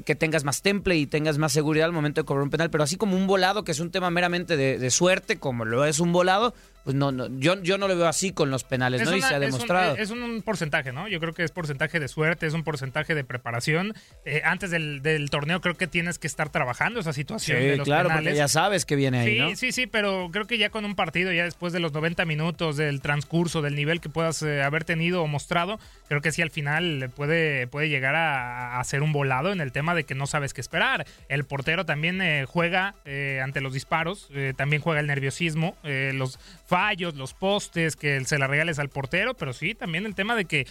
que 0.05 0.15
tengas 0.15 0.45
más 0.45 0.63
temple 0.63 0.97
y 0.97 1.07
tengas 1.07 1.39
más 1.39 1.53
seguridad 1.53 1.87
al 1.87 1.93
momento 1.93 2.21
de 2.21 2.25
cobrar 2.25 2.43
un 2.45 2.51
penal, 2.51 2.71
pero 2.71 2.85
así 2.85 2.97
como 2.97 3.17
un 3.17 3.27
volado, 3.27 3.65
que 3.65 3.73
es 3.73 3.81
un 3.81 3.91
tema 3.91 4.11
meramente 4.11 4.57
de, 4.57 4.79
de 4.79 4.91
suerte, 4.91 5.39
como 5.39 5.65
lo 5.65 5.85
es 5.85 6.01
un 6.01 6.13
volado, 6.13 6.55
pues 6.85 6.97
no, 6.97 7.13
no 7.13 7.29
yo, 7.39 7.63
yo 7.63 7.79
no 7.79 7.87
lo 7.87 7.97
veo 7.97 8.09
así 8.09 8.33
con 8.33 8.51
los 8.51 8.65
penales, 8.65 9.03
¿no? 9.09 9.17
y 9.17 9.21
se 9.23 9.27
ha 9.27 9.31
es 9.31 9.35
un- 9.37 9.41
demostrado. 9.53 9.97
Es 9.97 10.11
un, 10.11 10.43
porcentaje, 10.43 10.93
¿no? 10.93 11.07
Yo 11.09 11.21
creo 11.21 11.33
que 11.33 11.45
es 11.45 11.53
porcentaje 11.53 12.01
de 12.01 12.09
suerte, 12.09 12.47
es 12.47 12.55
un 12.55 12.65
porcentaje 12.65 13.15
de 13.15 13.23
preparación. 13.23 13.95
Eh, 14.25 14.43
antes 14.45 14.71
del, 14.71 15.01
del 15.03 15.31
torneo 15.31 15.61
creo 15.61 15.77
que 15.77 15.87
tienes 15.87 16.19
que 16.19 16.27
estar 16.27 16.51
trabajando 16.51 17.01
esa 17.01 17.13
situación 17.13 17.59
de 17.61 17.71
sí, 17.73 17.77
los 17.79 17.85
claro, 17.87 18.09
penales. 18.09 18.25
porque 18.31 18.37
ya 18.39 18.49
sabes 18.49 18.85
que 18.85 18.97
viene 18.97 19.21
ahí, 19.21 19.33
Sí, 19.35 19.39
¿no? 19.39 19.57
sí, 19.57 19.73
sí, 19.73 19.87
pero 19.87 20.29
creo 20.33 20.47
que 20.47 20.59
ya 20.59 20.71
con 20.71 20.85
un 20.85 20.97
partido, 20.97 21.33
ya 21.33 21.45
después 21.45 21.73
de 21.73 21.81
los 21.81 21.93
90 21.93 22.25
minutos, 22.25 22.77
del 22.77 23.01
transcurso, 23.01 23.63
del 23.63 23.75
nivel 23.77 24.01
que 24.01 24.09
puedas 24.09 24.43
eh, 24.43 24.63
haber 24.63 24.85
tenido 24.85 25.23
o 25.23 25.27
mostrado, 25.29 25.79
creo 26.09 26.21
que 26.21 26.33
sí 26.33 26.43
al 26.43 26.51
final 26.51 27.11
puede, 27.15 27.67
puede 27.69 27.89
llegar 27.89 28.15
a, 28.17 28.81
a 28.81 28.85
ser 28.85 29.03
un 29.03 29.13
volado 29.13 29.53
en 29.53 29.61
el 29.61 29.72
tema 29.73 29.95
de 29.95 30.05
que 30.05 30.15
no 30.15 30.27
sabes 30.27 30.55
qué 30.55 30.61
esperar. 30.61 31.07
El 31.29 31.45
portero 31.45 31.85
también 31.85 32.21
eh, 32.23 32.45
juega 32.47 32.95
eh, 33.05 33.41
ante 33.43 33.61
los 33.61 33.73
disparos, 33.73 34.29
eh, 34.33 34.55
también 34.57 34.83
juega 34.83 35.01
el 35.01 35.07
nerviosismo, 35.07 35.77
los 35.83 36.39
fallos, 36.67 37.17
los 37.17 37.35
postes, 37.35 37.97
que 37.97 38.25
se 38.25 38.39
la 38.39 38.47
regales 38.47 38.79
al 38.79 38.89
portero, 38.89 39.35
pero 39.35 39.53
sí, 39.53 39.75
también 39.75 40.07
el 40.07 40.15
tema 40.15 40.37
de 40.37 40.45
que 40.45 40.67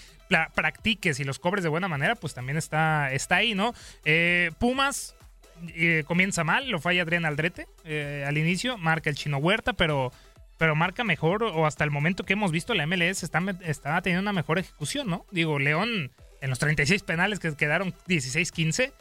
practiques 0.55 1.19
y 1.19 1.23
los 1.23 1.39
cobres 1.39 1.63
de 1.63 1.69
buena 1.69 1.87
manera, 1.87 2.15
pues 2.15 2.33
también 2.33 2.57
está, 2.57 3.11
está 3.11 3.37
ahí, 3.37 3.53
¿no? 3.53 3.73
Pumas 4.59 5.15
comienza 6.05 6.43
mal, 6.43 6.69
lo 6.69 6.79
falla 6.79 7.03
Adrián 7.03 7.25
Aldrete 7.25 7.67
al 8.25 8.37
inicio, 8.37 8.77
marca 8.77 9.09
el 9.09 9.15
chino 9.15 9.37
Huerta, 9.37 9.73
pero, 9.73 10.11
pero 10.57 10.75
marca 10.75 11.03
mejor, 11.03 11.43
o 11.43 11.65
hasta 11.65 11.83
el 11.83 11.91
momento 11.91 12.23
que 12.23 12.33
hemos 12.33 12.51
visto 12.51 12.73
la 12.73 12.85
MLS 12.85 13.23
está, 13.23 13.41
está 13.61 14.01
teniendo 14.01 14.21
una 14.21 14.33
mejor 14.33 14.59
ejecución, 14.59 15.07
¿no? 15.07 15.25
Digo, 15.31 15.59
León 15.59 16.11
en 16.41 16.49
los 16.49 16.59
36 16.59 17.03
penales 17.03 17.39
que 17.39 17.55
quedaron 17.55 17.93
16-15, 18.07 18.91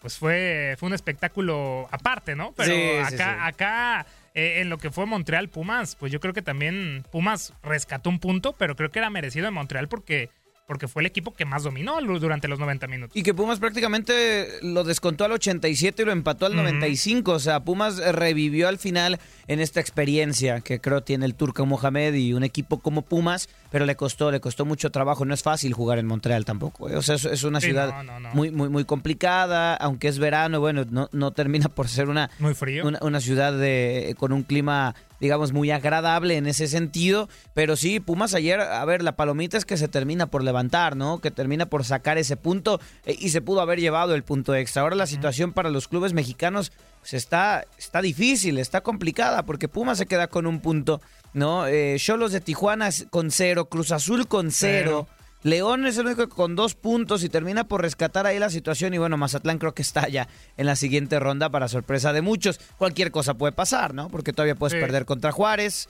pues 0.00 0.18
fue, 0.18 0.76
fue 0.78 0.88
un 0.88 0.94
espectáculo 0.94 1.88
aparte, 1.90 2.34
¿no? 2.36 2.52
Pero 2.56 2.74
Sí, 2.74 2.80
sí, 3.08 3.14
acá, 3.14 3.34
sí. 3.34 3.40
acá 3.42 4.06
eh, 4.34 4.60
en 4.60 4.68
lo 4.70 4.78
que 4.78 4.90
fue 4.90 5.06
Montreal 5.06 5.48
Pumas, 5.48 5.96
pues 5.96 6.12
yo 6.12 6.20
creo 6.20 6.34
que 6.34 6.42
también 6.42 7.04
Pumas 7.10 7.52
rescató 7.62 8.10
un 8.10 8.18
punto, 8.18 8.52
pero 8.52 8.76
creo 8.76 8.90
que 8.90 8.98
era 8.98 9.10
merecido 9.10 9.48
en 9.48 9.54
Montreal 9.54 9.88
porque, 9.88 10.30
porque 10.66 10.88
fue 10.88 11.02
el 11.02 11.06
equipo 11.06 11.32
que 11.32 11.44
más 11.44 11.62
dominó 11.62 11.96
durante 12.18 12.48
los 12.48 12.58
90 12.58 12.86
minutos. 12.88 13.16
Y 13.16 13.22
que 13.22 13.32
Pumas 13.32 13.60
prácticamente 13.60 14.48
lo 14.62 14.82
descontó 14.84 15.24
al 15.24 15.32
87 15.32 16.02
y 16.02 16.04
lo 16.04 16.12
empató 16.12 16.46
al 16.46 16.52
Ujú. 16.54 16.62
95. 16.62 17.32
O 17.32 17.38
sea, 17.38 17.60
Pumas 17.60 17.98
revivió 17.98 18.68
al 18.68 18.78
final 18.78 19.20
en 19.46 19.60
esta 19.60 19.80
experiencia 19.80 20.60
que 20.60 20.80
creo 20.80 21.02
tiene 21.02 21.24
el 21.24 21.34
Turco 21.34 21.64
Mohamed 21.66 22.14
y 22.14 22.32
un 22.32 22.42
equipo 22.42 22.80
como 22.80 23.02
Pumas, 23.02 23.48
pero 23.70 23.86
le 23.86 23.94
costó, 23.94 24.30
le 24.32 24.40
costó 24.40 24.64
mucho 24.64 24.90
trabajo. 24.90 25.24
No 25.24 25.34
es 25.34 25.42
fácil 25.42 25.72
jugar 25.72 25.98
en 25.98 26.06
Montreal 26.06 26.44
tampoco. 26.44 26.88
¿eh? 26.90 26.96
O 26.96 27.02
sea, 27.02 27.14
es, 27.14 27.24
es 27.26 27.44
una 27.44 27.60
Sí, 27.60 27.66
ciudad 27.68 27.88
no, 27.88 28.02
no, 28.02 28.20
no. 28.20 28.34
muy, 28.34 28.50
muy, 28.50 28.68
muy 28.68 28.84
complicada, 28.84 29.74
aunque 29.76 30.08
es 30.08 30.18
verano, 30.18 30.58
bueno, 30.60 30.84
no, 30.90 31.08
no 31.12 31.30
termina 31.30 31.68
por 31.68 31.88
ser 31.88 32.08
una, 32.08 32.28
Muy 32.40 32.54
frío. 32.54 32.86
una, 32.86 32.98
una 33.02 33.20
ciudad 33.20 33.52
de, 33.56 34.16
con 34.18 34.32
un 34.32 34.42
clima 34.42 34.94
digamos, 35.20 35.52
muy 35.52 35.70
agradable 35.70 36.36
en 36.36 36.46
ese 36.46 36.68
sentido. 36.68 37.28
Pero 37.54 37.76
sí, 37.76 38.00
Pumas 38.00 38.34
ayer, 38.34 38.60
a 38.60 38.84
ver, 38.84 39.02
la 39.02 39.16
palomita 39.16 39.56
es 39.56 39.64
que 39.64 39.76
se 39.76 39.88
termina 39.88 40.26
por 40.26 40.42
levantar, 40.42 40.96
¿no? 40.96 41.20
Que 41.20 41.30
termina 41.30 41.66
por 41.66 41.84
sacar 41.84 42.18
ese 42.18 42.36
punto 42.36 42.80
eh, 43.04 43.16
y 43.18 43.30
se 43.30 43.40
pudo 43.40 43.60
haber 43.60 43.80
llevado 43.80 44.14
el 44.14 44.22
punto 44.22 44.54
extra. 44.54 44.82
Ahora 44.82 44.96
la 44.96 45.06
situación 45.06 45.52
para 45.52 45.70
los 45.70 45.88
clubes 45.88 46.12
mexicanos 46.12 46.72
pues, 47.00 47.14
está, 47.14 47.64
está 47.78 48.02
difícil, 48.02 48.58
está 48.58 48.80
complicada, 48.80 49.44
porque 49.44 49.68
Pumas 49.68 49.98
se 49.98 50.06
queda 50.06 50.28
con 50.28 50.46
un 50.46 50.60
punto, 50.60 51.00
¿no? 51.32 51.66
Eh, 51.66 51.96
Cholos 51.98 52.32
de 52.32 52.40
Tijuana 52.40 52.90
con 53.10 53.30
cero, 53.30 53.68
Cruz 53.68 53.92
Azul 53.92 54.26
con 54.26 54.50
cero. 54.50 55.06
León 55.46 55.86
es 55.86 55.96
el 55.98 56.06
único 56.06 56.28
que 56.28 56.34
con 56.34 56.56
dos 56.56 56.74
puntos 56.74 57.22
y 57.24 57.28
termina 57.28 57.64
por 57.64 57.82
rescatar 57.82 58.26
ahí 58.26 58.38
la 58.38 58.50
situación. 58.50 58.92
Y 58.94 58.98
bueno, 58.98 59.16
Mazatlán 59.16 59.58
creo 59.58 59.74
que 59.74 59.82
está 59.82 60.08
ya 60.08 60.28
en 60.56 60.66
la 60.66 60.76
siguiente 60.76 61.18
ronda 61.20 61.50
para 61.50 61.68
sorpresa 61.68 62.12
de 62.12 62.20
muchos. 62.22 62.58
Cualquier 62.78 63.10
cosa 63.10 63.34
puede 63.34 63.52
pasar, 63.52 63.94
¿no? 63.94 64.08
Porque 64.08 64.32
todavía 64.32 64.54
puedes 64.56 64.72
Sí. 64.74 64.80
perder 64.80 65.04
contra 65.04 65.30
Juárez 65.32 65.88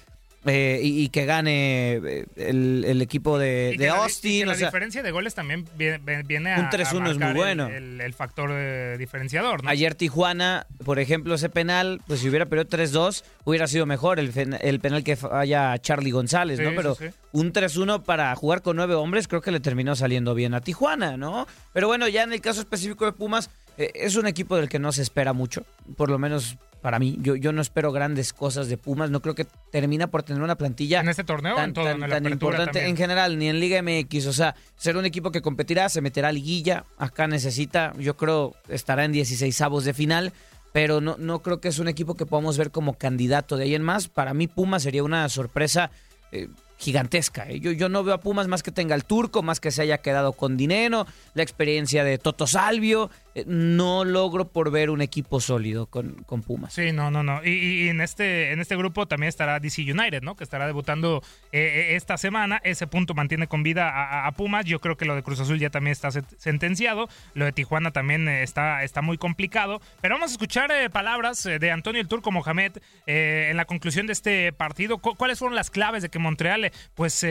eh, 0.49 0.79
y, 0.81 1.03
y 1.03 1.09
que 1.09 1.25
gane 1.25 1.95
eh, 1.95 2.27
el, 2.37 2.85
el 2.87 3.03
equipo 3.03 3.37
de, 3.37 3.73
Y 3.75 3.79
de 3.79 3.85
que 3.85 3.91
la 3.91 3.95
di- 3.95 3.99
y 3.99 4.03
Austin. 4.05 4.47
la 4.47 4.53
o 4.53 4.55
sea, 4.57 4.69
diferencia 4.69 5.03
de 5.03 5.11
goles 5.11 5.35
también 5.35 5.65
viene, 5.77 5.99
viene 6.23 6.53
a. 6.55 6.61
Un 6.61 6.67
3-1 6.71 7.11
es 7.11 7.19
muy 7.19 7.29
el- 7.29 7.35
bueno. 7.35 7.67
El, 7.67 8.01
el 8.01 8.15
factor 8.15 8.51
eh, 8.53 8.95
diferenciador, 8.97 9.65
¿no? 9.65 9.71
Ayer 9.71 9.97
Tijuana, 9.97 10.67
por 10.85 11.01
ejemplo, 11.01 11.35
ese 11.35 11.49
penal, 11.49 12.01
pues 12.07 12.21
si 12.21 12.29
hubiera 12.29 12.47
perdido 12.47 12.69
3-2, 12.69 13.25
hubiera 13.45 13.67
sido 13.67 13.87
mejor 13.87 14.21
el, 14.21 14.31
el 14.61 14.79
penal 14.81 15.03
que 15.03 15.17
falla 15.17 15.77
Charlie 15.79 16.13
González, 16.13 16.61
¿no? 16.61 16.71
Pero 16.77 16.95
sí, 16.95 17.07
sí. 17.09 17.15
Un 17.33 17.53
3-1 17.53 18.03
para 18.03 18.35
jugar 18.35 18.63
con 18.63 18.77
nueve 18.77 18.95
hombres 18.95 19.29
creo 19.29 19.43
que 19.43 19.51
le 19.51 19.61
terminó 19.61 19.95
saliendo 19.97 20.35
bien 20.35 20.55
a 20.55 20.61
Tijuana, 20.61 21.17
¿no? 21.17 21.47
Pero 21.73 21.87
bueno, 21.89 22.09
ya 22.09 22.23
en 22.23 22.33
el 22.33 22.41
caso 22.41 22.61
específico 22.61 23.05
de 23.05 23.13
Pumas, 23.13 23.51
eh, 23.79 23.91
es 23.95 24.17
un 24.17 24.27
equipo 24.27 24.57
del 24.57 24.69
que 24.69 24.79
no 24.79 24.93
se 24.93 25.03
espera 25.03 25.33
mucho, 25.33 25.65
por 25.97 26.09
lo 26.11 26.19
menos 26.19 26.57
para 26.81 26.99
mí. 26.99 27.19
Yo, 27.21 27.35
yo 27.35 27.53
no 27.53 27.61
espero 27.63 27.91
grandes 27.91 28.33
cosas 28.33 28.69
de 28.69 28.77
Pumas, 28.79 29.11
no 29.11 29.21
creo 29.21 29.35
que 29.35 29.47
termina 29.73 30.07
por 30.07 30.23
tener 30.23 30.41
una 30.43 30.55
plantilla 30.55 31.01
En 31.01 31.09
este 31.09 31.25
torneo 31.25 31.57
tan, 31.57 31.71
en 31.71 31.75
todo, 31.75 31.85
tan- 31.85 31.95
en 31.95 32.01
la 32.01 32.07
tan 32.09 32.27
apertura 32.27 32.33
importante 32.33 32.73
también? 32.79 32.91
en 32.91 32.97
general, 32.97 33.39
ni 33.39 33.49
en 33.49 33.59
Liga 33.61 33.83
MX. 33.83 34.27
O 34.29 34.33
sea, 34.33 34.55
ser 34.77 34.97
un 34.97 35.05
equipo 35.05 35.33
que 35.33 35.43
competirá, 35.43 35.89
se 35.89 36.01
meterá 36.01 36.29
a 36.29 36.33
liguilla. 36.33 36.85
Acá 36.97 37.27
necesita, 37.27 37.93
yo 37.99 38.17
creo, 38.17 38.55
estará 38.69 39.05
en 39.05 39.13
16 39.13 39.61
avos 39.63 39.85
de 39.85 39.95
final. 39.95 40.33
Pero 40.73 41.01
no, 41.01 41.17
no 41.19 41.41
creo 41.41 41.61
que 41.61 41.69
es 41.69 41.79
un 41.79 41.89
equipo 41.89 42.15
que 42.17 42.27
podamos 42.27 42.57
ver 42.59 42.71
como 42.71 42.95
candidato 42.95 43.57
de 43.57 43.65
ahí 43.65 43.75
en 43.75 43.83
más. 43.83 44.09
Para 44.09 44.33
mí, 44.35 44.47
Pumas 44.47 44.83
sería 44.83 45.03
una 45.03 45.27
sorpresa 45.31 45.91
eh, 46.33 46.49
gigantesca. 46.79 47.49
¿eh? 47.49 47.61
Yo, 47.61 47.73
yo 47.73 47.89
no 47.89 48.05
veo 48.05 48.15
a 48.15 48.21
Pumas 48.21 48.49
más 48.49 48.63
que 48.63 48.71
tenga 48.71 48.95
el 48.95 49.05
turco, 49.05 49.43
más 49.43 49.61
que 49.61 49.71
se 49.71 49.83
haya 49.83 49.99
quedado 49.99 50.33
con 50.33 50.57
dinero, 50.57 51.07
la 51.35 51.43
experiencia 51.43 52.05
de 52.05 52.19
Toto 52.19 52.47
Salvio. 52.47 53.11
Eh, 53.39 53.45
no 53.47 54.03
logro 54.07 54.49
por 54.49 54.71
ver 54.71 54.89
un 54.89 55.03
equipo 55.03 55.41
sólido 55.41 55.85
con, 55.89 56.15
con 56.25 56.41
Pumas. 56.43 56.73
Sí, 56.73 56.91
no, 56.93 57.11
no, 57.11 57.23
no. 57.23 57.45
Y, 57.45 57.89
en 57.91 58.01
este 58.01 58.53
en 58.53 58.61
este 58.61 58.77
grupo 58.77 59.05
también 59.07 59.29
estará 59.29 59.61
DC 59.61 59.83
United, 59.83 60.23
¿no? 60.23 60.37
Que 60.37 60.43
estará 60.45 60.67
debutando 60.67 61.23
eh, 61.53 61.91
eh, 61.91 61.97
esta 61.97 62.17
semana. 62.17 62.63
Ese 62.65 62.87
punto 62.87 63.13
mantiene 63.13 63.47
con 63.47 63.63
vida 63.63 63.91
a, 63.91 64.27
a- 64.27 64.33
Pumas. 64.33 64.65
Yo 64.65 64.81
creo 64.81 64.97
que 64.97 65.05
lo 65.05 65.15
de 65.15 65.23
Cruz 65.23 65.39
Azul 65.41 65.59
ya 65.59 65.69
también 65.69 65.93
está 65.93 66.09
sentenciado. 66.39 67.09
Lo 67.35 67.45
de 67.45 67.53
Tijuana 67.53 67.91
también 67.91 68.27
está, 68.27 68.83
está 68.85 69.03
muy 69.03 69.19
complicado. 69.19 69.83
Pero 70.01 70.15
vamos 70.15 70.31
a 70.31 70.33
escuchar 70.33 70.71
palabras 70.91 71.43
de 71.45 71.71
Antonio 71.71 72.01
el 72.01 72.09
Turco 72.09 72.33
Mohamed 72.33 72.73
eh, 73.07 73.49
en 73.51 73.59
la 73.59 73.67
conclusión 73.67 74.07
de 74.07 74.15
este 74.15 74.51
partido. 74.55 74.97
Cu- 74.97 75.15
¿Cuáles 75.15 75.39
fueron 75.41 75.55
las 75.57 75.71
claves 75.71 76.03
de 76.03 76.09
que 76.09 76.19
Montreal 76.19 76.73
pues 76.95 77.23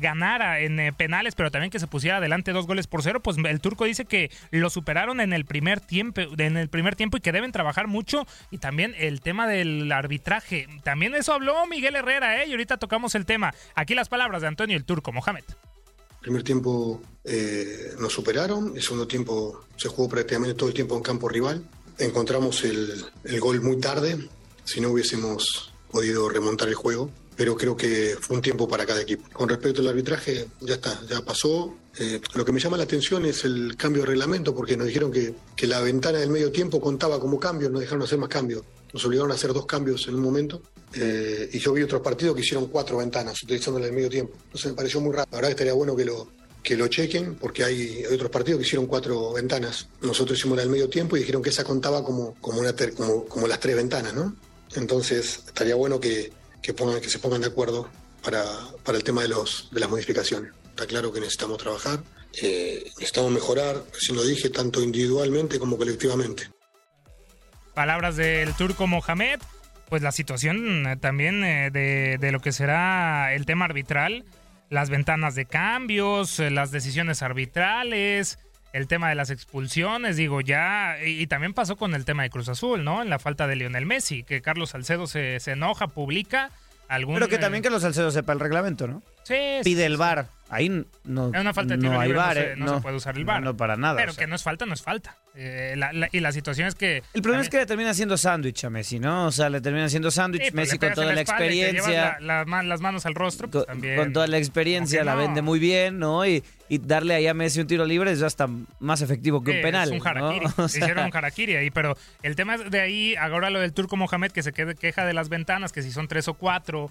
ganara 0.00 0.60
en 0.60 0.94
penales, 0.94 1.34
pero 1.34 1.50
también 1.50 1.70
que 1.70 1.78
se 1.78 1.86
pusiera 1.86 2.18
adelante 2.18 2.52
dos 2.52 2.66
goles 2.66 2.86
por 2.86 3.02
cero? 3.02 3.20
Pues 3.20 3.38
el 3.38 3.60
Turco 3.60 3.84
dice 3.86 4.04
que 4.04 4.30
lo 4.50 4.68
superaron 4.68 5.20
en 5.20 5.32
el 5.32 5.44
primer 5.54 5.78
tiempo, 5.78 6.20
en 6.20 6.56
el 6.56 6.68
primer 6.68 6.96
tiempo 6.96 7.16
y 7.16 7.20
que 7.20 7.30
deben 7.30 7.52
trabajar 7.52 7.86
mucho. 7.86 8.26
Y 8.50 8.58
también 8.58 8.92
el 8.98 9.20
tema 9.20 9.46
del 9.46 9.92
arbitraje. 9.92 10.66
También 10.82 11.14
eso 11.14 11.32
habló 11.32 11.64
Miguel 11.68 11.94
Herrera, 11.94 12.42
¿eh? 12.42 12.48
Y 12.48 12.50
ahorita 12.50 12.76
tocamos 12.76 13.14
el 13.14 13.24
tema. 13.24 13.54
Aquí 13.76 13.94
las 13.94 14.08
palabras 14.08 14.42
de 14.42 14.48
Antonio 14.48 14.76
el 14.76 14.84
Turco 14.84 15.12
Mohamed. 15.12 15.44
primer 16.20 16.42
tiempo 16.42 17.00
eh, 17.22 17.92
nos 18.00 18.12
superaron, 18.12 18.72
el 18.74 18.82
segundo 18.82 19.06
tiempo 19.06 19.64
se 19.76 19.86
jugó 19.86 20.08
prácticamente 20.08 20.56
todo 20.56 20.70
el 20.70 20.74
tiempo 20.74 20.96
en 20.96 21.02
campo 21.04 21.28
rival. 21.28 21.62
Encontramos 21.98 22.64
el, 22.64 23.04
el 23.22 23.38
gol 23.38 23.60
muy 23.60 23.78
tarde, 23.78 24.18
si 24.64 24.80
no 24.80 24.88
hubiésemos 24.88 25.72
podido 25.92 26.28
remontar 26.28 26.66
el 26.66 26.74
juego, 26.74 27.12
pero 27.36 27.56
creo 27.56 27.76
que 27.76 28.16
fue 28.20 28.36
un 28.36 28.42
tiempo 28.42 28.68
para 28.68 28.86
cada 28.86 29.02
equipo. 29.02 29.28
Con 29.32 29.48
respecto 29.48 29.80
al 29.80 29.88
arbitraje, 29.88 30.46
ya 30.60 30.74
está, 30.74 31.00
ya 31.08 31.20
pasó. 31.22 31.74
Eh, 31.98 32.20
lo 32.34 32.44
que 32.44 32.52
me 32.52 32.60
llama 32.60 32.76
la 32.76 32.84
atención 32.84 33.24
es 33.24 33.44
el 33.44 33.76
cambio 33.76 34.02
de 34.02 34.08
reglamento, 34.08 34.54
porque 34.54 34.76
nos 34.76 34.86
dijeron 34.86 35.10
que, 35.12 35.34
que 35.56 35.66
la 35.66 35.80
ventana 35.80 36.18
del 36.18 36.30
medio 36.30 36.50
tiempo 36.52 36.80
contaba 36.80 37.20
como 37.20 37.38
cambio, 37.38 37.70
nos 37.70 37.80
dejaron 37.80 38.02
hacer 38.02 38.18
más 38.18 38.28
cambios. 38.28 38.62
Nos 38.92 39.04
obligaron 39.04 39.32
a 39.32 39.34
hacer 39.34 39.52
dos 39.52 39.66
cambios 39.66 40.06
en 40.08 40.14
un 40.14 40.22
momento. 40.22 40.62
Eh, 40.94 41.50
y 41.52 41.58
yo 41.58 41.72
vi 41.72 41.82
otros 41.82 42.00
partidos 42.02 42.36
que 42.36 42.42
hicieron 42.42 42.66
cuatro 42.68 42.98
ventanas 42.98 43.42
utilizando 43.42 43.80
el 43.84 43.92
medio 43.92 44.08
tiempo. 44.08 44.34
Entonces 44.44 44.70
me 44.70 44.76
pareció 44.76 45.00
muy 45.00 45.12
raro. 45.12 45.28
La 45.32 45.38
verdad 45.38 45.50
estaría 45.50 45.72
bueno 45.72 45.96
que 45.96 46.04
lo, 46.04 46.28
que 46.62 46.76
lo 46.76 46.86
chequen, 46.86 47.34
porque 47.34 47.64
hay, 47.64 48.04
hay 48.08 48.14
otros 48.14 48.30
partidos 48.30 48.60
que 48.60 48.66
hicieron 48.66 48.86
cuatro 48.86 49.32
ventanas. 49.32 49.88
Nosotros 50.00 50.38
hicimos 50.38 50.56
la 50.56 50.62
del 50.62 50.70
medio 50.70 50.88
tiempo 50.88 51.16
y 51.16 51.20
dijeron 51.20 51.42
que 51.42 51.50
esa 51.50 51.64
contaba 51.64 52.04
como, 52.04 52.34
como, 52.40 52.60
una 52.60 52.74
ter- 52.76 52.94
como, 52.94 53.24
como 53.24 53.48
las 53.48 53.58
tres 53.58 53.74
ventanas, 53.74 54.14
¿no? 54.14 54.36
Entonces 54.76 55.40
estaría 55.46 55.74
bueno 55.74 55.98
que, 55.98 56.32
que, 56.64 56.72
pongan, 56.72 57.00
que 57.00 57.10
se 57.10 57.18
pongan 57.18 57.42
de 57.42 57.48
acuerdo 57.48 57.90
para, 58.22 58.42
para 58.84 58.96
el 58.96 59.04
tema 59.04 59.20
de, 59.20 59.28
los, 59.28 59.68
de 59.70 59.80
las 59.80 59.90
modificaciones. 59.90 60.52
Está 60.70 60.86
claro 60.86 61.12
que 61.12 61.20
necesitamos 61.20 61.58
trabajar, 61.58 62.00
eh, 62.42 62.90
necesitamos 62.98 63.30
mejorar, 63.30 63.82
si 63.92 64.14
lo 64.14 64.24
dije, 64.24 64.48
tanto 64.48 64.82
individualmente 64.82 65.58
como 65.58 65.76
colectivamente. 65.76 66.48
Palabras 67.74 68.16
del 68.16 68.54
turco 68.54 68.86
Mohamed. 68.86 69.40
Pues 69.90 70.00
la 70.00 70.12
situación 70.12 70.86
eh, 70.86 70.96
también 70.96 71.44
eh, 71.44 71.70
de, 71.70 72.16
de 72.18 72.32
lo 72.32 72.40
que 72.40 72.52
será 72.52 73.34
el 73.34 73.44
tema 73.44 73.66
arbitral, 73.66 74.24
las 74.70 74.88
ventanas 74.88 75.34
de 75.34 75.44
cambios, 75.44 76.40
eh, 76.40 76.50
las 76.50 76.70
decisiones 76.70 77.20
arbitrales, 77.22 78.38
el 78.74 78.88
tema 78.88 79.08
de 79.08 79.14
las 79.14 79.30
expulsiones, 79.30 80.16
digo, 80.16 80.40
ya, 80.40 80.96
y, 81.02 81.22
y 81.22 81.26
también 81.28 81.54
pasó 81.54 81.76
con 81.76 81.94
el 81.94 82.04
tema 82.04 82.24
de 82.24 82.30
Cruz 82.30 82.48
Azul, 82.48 82.82
¿no? 82.82 83.02
En 83.02 83.08
la 83.08 83.20
falta 83.20 83.46
de 83.46 83.54
Lionel 83.54 83.86
Messi, 83.86 84.24
que 84.24 84.42
Carlos 84.42 84.70
Salcedo 84.70 85.06
se, 85.06 85.38
se 85.38 85.52
enoja, 85.52 85.86
publica 85.86 86.50
algún... 86.88 87.14
Pero 87.14 87.28
que 87.28 87.36
eh, 87.36 87.38
también 87.38 87.62
que 87.62 87.70
los 87.70 87.82
Salcedo 87.82 88.10
sepa 88.10 88.32
el 88.32 88.40
reglamento, 88.40 88.88
¿no? 88.88 89.00
Sí, 89.22 89.36
Pide 89.62 89.80
sí, 89.80 89.82
el. 89.82 89.96
VAR. 89.96 90.26
Ahí 90.54 90.68
no, 91.04 91.30
Es 91.34 91.40
una 91.40 91.52
falta 91.52 91.74
de 91.76 91.78
no 91.78 91.88
tiro 91.90 92.00
hay 92.00 92.08
libre, 92.08 92.14
no 92.20 92.24
VAR, 92.26 92.34
se- 92.36 92.52
¿eh? 92.52 92.54
no 92.56 92.74
se 92.76 92.80
puede 92.80 92.96
usar 92.96 93.16
el 93.16 93.24
VAR. 93.24 93.42
No, 93.42 93.56
para 93.56 93.76
nada. 93.76 93.96
Pero 93.96 94.12
o 94.12 94.14
sea. 94.14 94.24
que 94.24 94.28
no 94.28 94.36
es 94.36 94.42
falta, 94.42 94.66
no 94.66 94.74
es 94.74 94.82
falta. 94.82 95.16
Eh, 95.34 95.74
la- 95.76 95.92
la- 95.92 96.08
y 96.12 96.20
la 96.20 96.30
situación 96.30 96.68
es 96.68 96.76
que... 96.76 97.02
El 97.12 97.22
problema 97.22 97.42
es 97.42 97.48
que 97.48 97.56
le 97.56 97.66
termina 97.66 97.90
haciendo 97.90 98.16
sándwich 98.16 98.64
a 98.64 98.70
Messi, 98.70 99.00
¿no? 99.00 99.26
O 99.26 99.32
sea, 99.32 99.50
le 99.50 99.60
termina 99.60 99.86
haciendo 99.86 100.10
sándwich. 100.12 100.44
Sí, 100.44 100.50
pues, 100.52 100.66
Messi 100.68 100.78
con 100.78 100.94
toda 100.94 101.12
la, 101.12 101.20
experiencia. 101.20 102.18
la- 102.20 102.44
las 102.62 102.80
manos 102.80 103.04
al 103.06 103.14
rostro, 103.14 103.50
pues, 103.50 103.66
también. 103.66 103.96
Con 103.96 104.12
toda 104.12 104.26
la 104.28 104.38
experiencia 104.38 105.00
¿Por 105.00 105.04
qué 105.04 105.10
la 105.10 105.14
vende 105.16 105.42
muy 105.42 105.58
bien, 105.58 105.98
¿no? 105.98 106.24
Y, 106.26 106.44
y 106.68 106.78
darle 106.78 107.14
ahí 107.14 107.26
a 107.26 107.34
Messi 107.34 107.60
un 107.60 107.66
tiro 107.66 107.84
libre 107.84 108.12
es 108.12 108.22
hasta 108.22 108.48
más 108.78 109.02
efectivo 109.02 109.42
que 109.42 109.50
un 109.52 109.60
penal. 109.62 109.92
Es 109.92 110.00
un 110.00 110.06
harakiri. 110.06 110.46
¿no? 110.46 110.54
O 110.64 110.68
sea, 110.68 110.80
Hicieron 110.82 111.06
un 111.06 111.16
harakiri 111.16 111.56
ahí, 111.56 111.70
pero 111.70 111.96
el 112.22 112.36
tema 112.36 112.54
es 112.54 112.70
de 112.70 112.80
ahí, 112.80 113.16
ahora 113.16 113.50
lo 113.50 113.60
del 113.60 113.72
turco 113.72 113.96
Mohamed 113.96 114.30
que 114.30 114.42
se 114.42 114.52
queja 114.52 115.04
de 115.04 115.12
las 115.14 115.28
ventanas, 115.28 115.72
que 115.72 115.82
si 115.82 115.90
son 115.90 116.06
tres 116.08 116.28
o 116.28 116.34
cuatro. 116.34 116.90